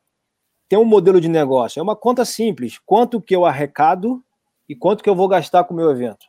ter 0.69 0.77
um 0.77 0.85
modelo 0.85 1.19
de 1.19 1.27
negócio. 1.27 1.79
É 1.79 1.83
uma 1.83 1.95
conta 1.95 2.23
simples: 2.23 2.79
quanto 2.85 3.21
que 3.21 3.35
eu 3.35 3.45
arrecado 3.45 4.23
e 4.69 4.75
quanto 4.75 5.03
que 5.03 5.09
eu 5.09 5.15
vou 5.15 5.27
gastar 5.27 5.65
com 5.65 5.73
o 5.73 5.77
meu 5.77 5.91
evento 5.91 6.25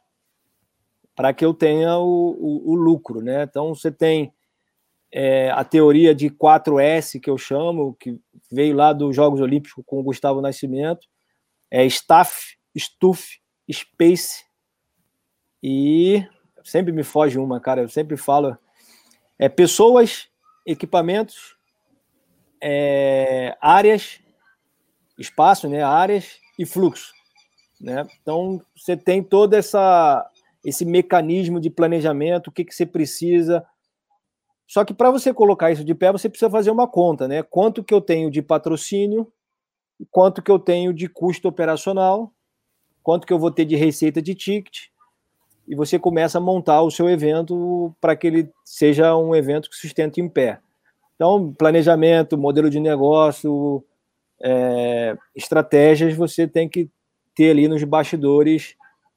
para 1.16 1.33
que 1.33 1.44
eu 1.44 1.55
tenha 1.55 1.96
o, 1.96 2.37
o, 2.38 2.72
o, 2.72 2.74
lucro, 2.74 3.22
né? 3.22 3.42
Então 3.44 3.74
você 3.74 3.90
tem 3.90 4.33
é, 5.11 5.50
a 5.50 5.64
teoria 5.64 6.14
de 6.14 6.29
4S 6.29 7.18
que 7.18 7.31
eu 7.31 7.38
chamo, 7.38 7.96
que 7.98 8.20
veio 8.52 8.76
lá 8.76 8.92
dos 8.92 9.16
Jogos 9.16 9.40
Olímpicos 9.40 9.83
com 9.87 9.98
o 9.98 10.02
Gustavo 10.02 10.42
Nascimento, 10.42 11.09
é 11.70 11.87
staff, 11.87 12.57
stuff, 12.79 13.40
space 13.72 14.44
e 15.62 16.22
sempre 16.62 16.92
me 16.92 17.02
foge 17.02 17.38
uma, 17.38 17.59
cara. 17.59 17.81
Eu 17.81 17.88
sempre 17.88 18.18
falo 18.18 18.57
é 19.38 19.48
pessoas, 19.48 20.29
equipamentos, 20.66 21.57
é, 22.61 23.57
áreas, 23.61 24.20
espaço, 25.18 25.66
né? 25.68 25.83
Áreas 25.83 26.38
e 26.59 26.66
fluxo, 26.66 27.12
né? 27.81 28.07
Então 28.20 28.61
você 28.76 28.96
tem 28.96 29.22
toda 29.22 29.57
essa 29.57 30.31
esse 30.66 30.85
mecanismo 30.85 31.61
de 31.61 31.70
planejamento, 31.70 32.48
o 32.48 32.52
que, 32.52 32.64
que 32.64 32.74
você 32.74 32.85
precisa. 32.85 33.64
Só 34.66 34.85
que 34.85 34.92
para 34.92 35.12
você 35.12 35.33
colocar 35.33 35.70
isso 35.70 35.85
de 35.85 35.94
pé, 35.94 36.11
você 36.11 36.29
precisa 36.29 36.50
fazer 36.50 36.72
uma 36.72 36.88
conta, 36.88 37.29
né? 37.29 37.40
Quanto 37.40 37.85
que 37.85 37.94
eu 37.94 38.00
tenho 38.00 38.29
de 38.33 38.42
patrocínio, 38.42 39.33
quanto 40.11 40.42
que 40.42 40.50
eu 40.50 40.59
tenho 40.59 40.92
de 40.92 41.09
custo 41.09 41.46
operacional, 41.46 42.33
quanto 43.00 43.29
que 43.29 43.33
eu 43.33 43.38
vou 43.38 43.52
ter 43.52 43.64
de 43.64 43.76
receita 43.76 44.20
de 44.20 44.35
ticket, 44.35 44.88
e 45.68 45.76
você 45.76 46.00
começa 46.00 46.38
a 46.38 46.40
montar 46.40 46.83
o 46.83 46.90
seu 46.90 47.09
evento 47.09 47.94
para 48.00 48.16
que 48.16 48.26
ele 48.26 48.50
seja 48.64 49.16
um 49.16 49.37
evento 49.37 49.70
que 49.70 49.76
sustente 49.76 50.20
em 50.20 50.29
pé. 50.29 50.59
Então, 51.14 51.55
planejamento, 51.57 52.37
modelo 52.37 52.68
de 52.68 52.81
negócio, 52.81 53.85
é, 54.42 55.16
estratégias, 55.33 56.14
você 56.14 56.48
tem 56.48 56.68
que 56.68 56.90
ter 57.37 57.52
ali 57.52 57.68
nos 57.68 57.85
bastidores 57.85 58.74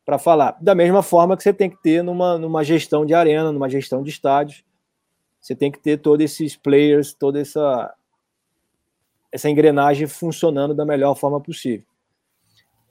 para 0.10 0.18
falar. 0.18 0.58
Da 0.60 0.74
mesma 0.74 1.04
forma 1.04 1.38
que 1.38 1.44
você 1.44 1.54
tem 1.54 1.70
que 1.70 1.80
ter 1.84 2.02
numa, 2.02 2.36
numa 2.36 2.64
gestão 2.64 3.06
de 3.06 3.14
arena, 3.14 3.52
numa 3.52 3.70
gestão 3.70 4.02
de 4.02 4.10
estádios, 4.10 4.64
você 5.40 5.54
tem 5.54 5.72
que 5.72 5.78
ter 5.78 5.98
todos 5.98 6.26
esses 6.26 6.56
players, 6.56 7.14
toda 7.14 7.40
essa, 7.40 7.94
essa 9.32 9.48
engrenagem 9.48 10.08
funcionando 10.08 10.74
da 10.74 10.84
melhor 10.84 11.14
forma 11.14 11.40
possível. 11.40 11.86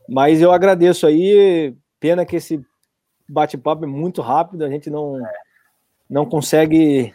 Mas 0.09 0.41
eu 0.41 0.53
agradeço 0.53 1.09
aí, 1.09 1.75
pena 1.99 2.25
que 2.25 2.37
esse 2.37 2.65
bate-papo 3.29 3.83
é 3.83 3.89
muito 3.89 4.23
rápido, 4.23 4.65
a 4.65 4.71
gente 4.71 4.89
não, 4.89 5.21
não 6.09 6.25
consegue 6.25 7.13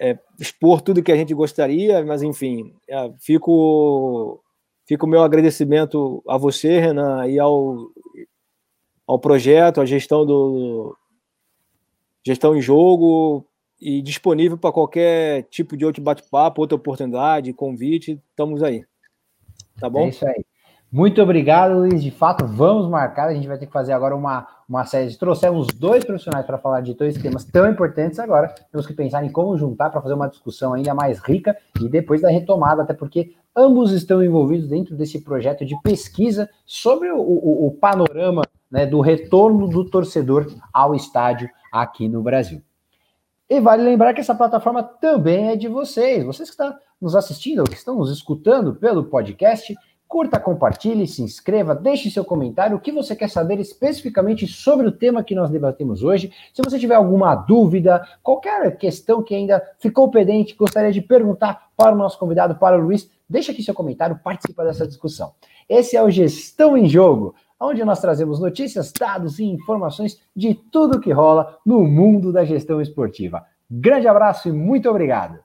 é, 0.00 0.18
expor 0.40 0.80
tudo 0.80 1.02
que 1.02 1.12
a 1.12 1.16
gente 1.16 1.34
gostaria, 1.34 2.02
mas 2.06 2.22
enfim, 2.22 2.74
é, 2.88 3.12
fico 3.18 4.40
fica 4.86 5.04
o 5.04 5.08
meu 5.08 5.22
agradecimento 5.22 6.22
a 6.26 6.38
você, 6.38 6.80
Renan, 6.80 7.26
e 7.26 7.38
ao, 7.38 7.90
ao 9.06 9.18
projeto, 9.18 9.80
à 9.80 9.86
gestão 9.86 10.24
do 10.24 10.96
gestão 12.26 12.56
em 12.56 12.60
jogo 12.60 13.46
e 13.80 14.00
disponível 14.00 14.56
para 14.56 14.72
qualquer 14.72 15.42
tipo 15.44 15.76
de 15.76 15.84
outro 15.84 16.02
bate-papo, 16.02 16.62
outra 16.62 16.76
oportunidade, 16.76 17.52
convite, 17.52 18.20
estamos 18.30 18.62
aí. 18.62 18.84
Tá 19.78 19.90
bom? 19.90 20.06
É 20.06 20.08
isso 20.08 20.26
aí. 20.26 20.44
Muito 20.94 21.20
obrigado, 21.20 21.74
Luiz. 21.74 22.00
De 22.00 22.12
fato, 22.12 22.46
vamos 22.46 22.88
marcar. 22.88 23.26
A 23.26 23.34
gente 23.34 23.48
vai 23.48 23.58
ter 23.58 23.66
que 23.66 23.72
fazer 23.72 23.92
agora 23.92 24.14
uma, 24.14 24.46
uma 24.68 24.84
série. 24.84 25.12
Trouxemos 25.16 25.66
dois 25.74 26.04
profissionais 26.04 26.46
para 26.46 26.56
falar 26.56 26.82
de 26.82 26.94
dois 26.94 27.20
temas 27.20 27.44
tão 27.44 27.68
importantes 27.68 28.20
agora. 28.20 28.54
Temos 28.70 28.86
que 28.86 28.92
pensar 28.92 29.24
em 29.24 29.28
como 29.28 29.58
juntar 29.58 29.90
para 29.90 30.00
fazer 30.00 30.14
uma 30.14 30.28
discussão 30.28 30.72
ainda 30.72 30.94
mais 30.94 31.18
rica 31.18 31.56
e 31.80 31.88
depois 31.88 32.22
da 32.22 32.30
retomada, 32.30 32.82
até 32.82 32.94
porque 32.94 33.34
ambos 33.56 33.90
estão 33.90 34.22
envolvidos 34.22 34.68
dentro 34.68 34.94
desse 34.94 35.20
projeto 35.20 35.66
de 35.66 35.74
pesquisa 35.82 36.48
sobre 36.64 37.10
o, 37.10 37.18
o, 37.18 37.66
o 37.66 37.72
panorama 37.72 38.42
né, 38.70 38.86
do 38.86 39.00
retorno 39.00 39.66
do 39.66 39.84
torcedor 39.90 40.46
ao 40.72 40.94
estádio 40.94 41.50
aqui 41.72 42.08
no 42.08 42.22
Brasil. 42.22 42.62
E 43.50 43.60
vale 43.60 43.82
lembrar 43.82 44.14
que 44.14 44.20
essa 44.20 44.32
plataforma 44.32 44.80
também 44.80 45.48
é 45.48 45.56
de 45.56 45.66
vocês, 45.66 46.22
vocês 46.22 46.48
que 46.48 46.54
estão 46.54 46.72
nos 47.00 47.16
assistindo 47.16 47.58
ou 47.58 47.64
que 47.64 47.74
estão 47.74 47.96
nos 47.96 48.12
escutando 48.12 48.76
pelo 48.76 49.02
podcast 49.06 49.74
Curta, 50.14 50.38
compartilhe, 50.38 51.08
se 51.08 51.22
inscreva, 51.22 51.74
deixe 51.74 52.08
seu 52.08 52.24
comentário 52.24 52.76
o 52.76 52.80
que 52.80 52.92
você 52.92 53.16
quer 53.16 53.28
saber 53.28 53.58
especificamente 53.58 54.46
sobre 54.46 54.86
o 54.86 54.92
tema 54.92 55.24
que 55.24 55.34
nós 55.34 55.50
debatemos 55.50 56.04
hoje. 56.04 56.30
Se 56.52 56.62
você 56.62 56.78
tiver 56.78 56.94
alguma 56.94 57.34
dúvida, 57.34 58.00
qualquer 58.22 58.76
questão 58.76 59.24
que 59.24 59.34
ainda 59.34 59.60
ficou 59.80 60.08
pendente, 60.08 60.54
gostaria 60.54 60.92
de 60.92 61.02
perguntar 61.02 61.66
para 61.76 61.92
o 61.92 61.98
nosso 61.98 62.16
convidado, 62.16 62.54
para 62.54 62.78
o 62.78 62.80
Luiz, 62.80 63.10
deixe 63.28 63.50
aqui 63.50 63.60
seu 63.60 63.74
comentário, 63.74 64.20
participe 64.22 64.62
dessa 64.62 64.86
discussão. 64.86 65.32
Esse 65.68 65.96
é 65.96 66.02
o 66.04 66.08
Gestão 66.08 66.76
em 66.76 66.88
Jogo, 66.88 67.34
onde 67.58 67.84
nós 67.84 68.00
trazemos 68.00 68.38
notícias, 68.38 68.92
dados 68.92 69.40
e 69.40 69.44
informações 69.44 70.22
de 70.36 70.54
tudo 70.54 71.00
que 71.00 71.10
rola 71.10 71.58
no 71.66 71.82
mundo 71.82 72.32
da 72.32 72.44
gestão 72.44 72.80
esportiva. 72.80 73.44
Grande 73.68 74.06
abraço 74.06 74.48
e 74.48 74.52
muito 74.52 74.88
obrigado! 74.88 75.43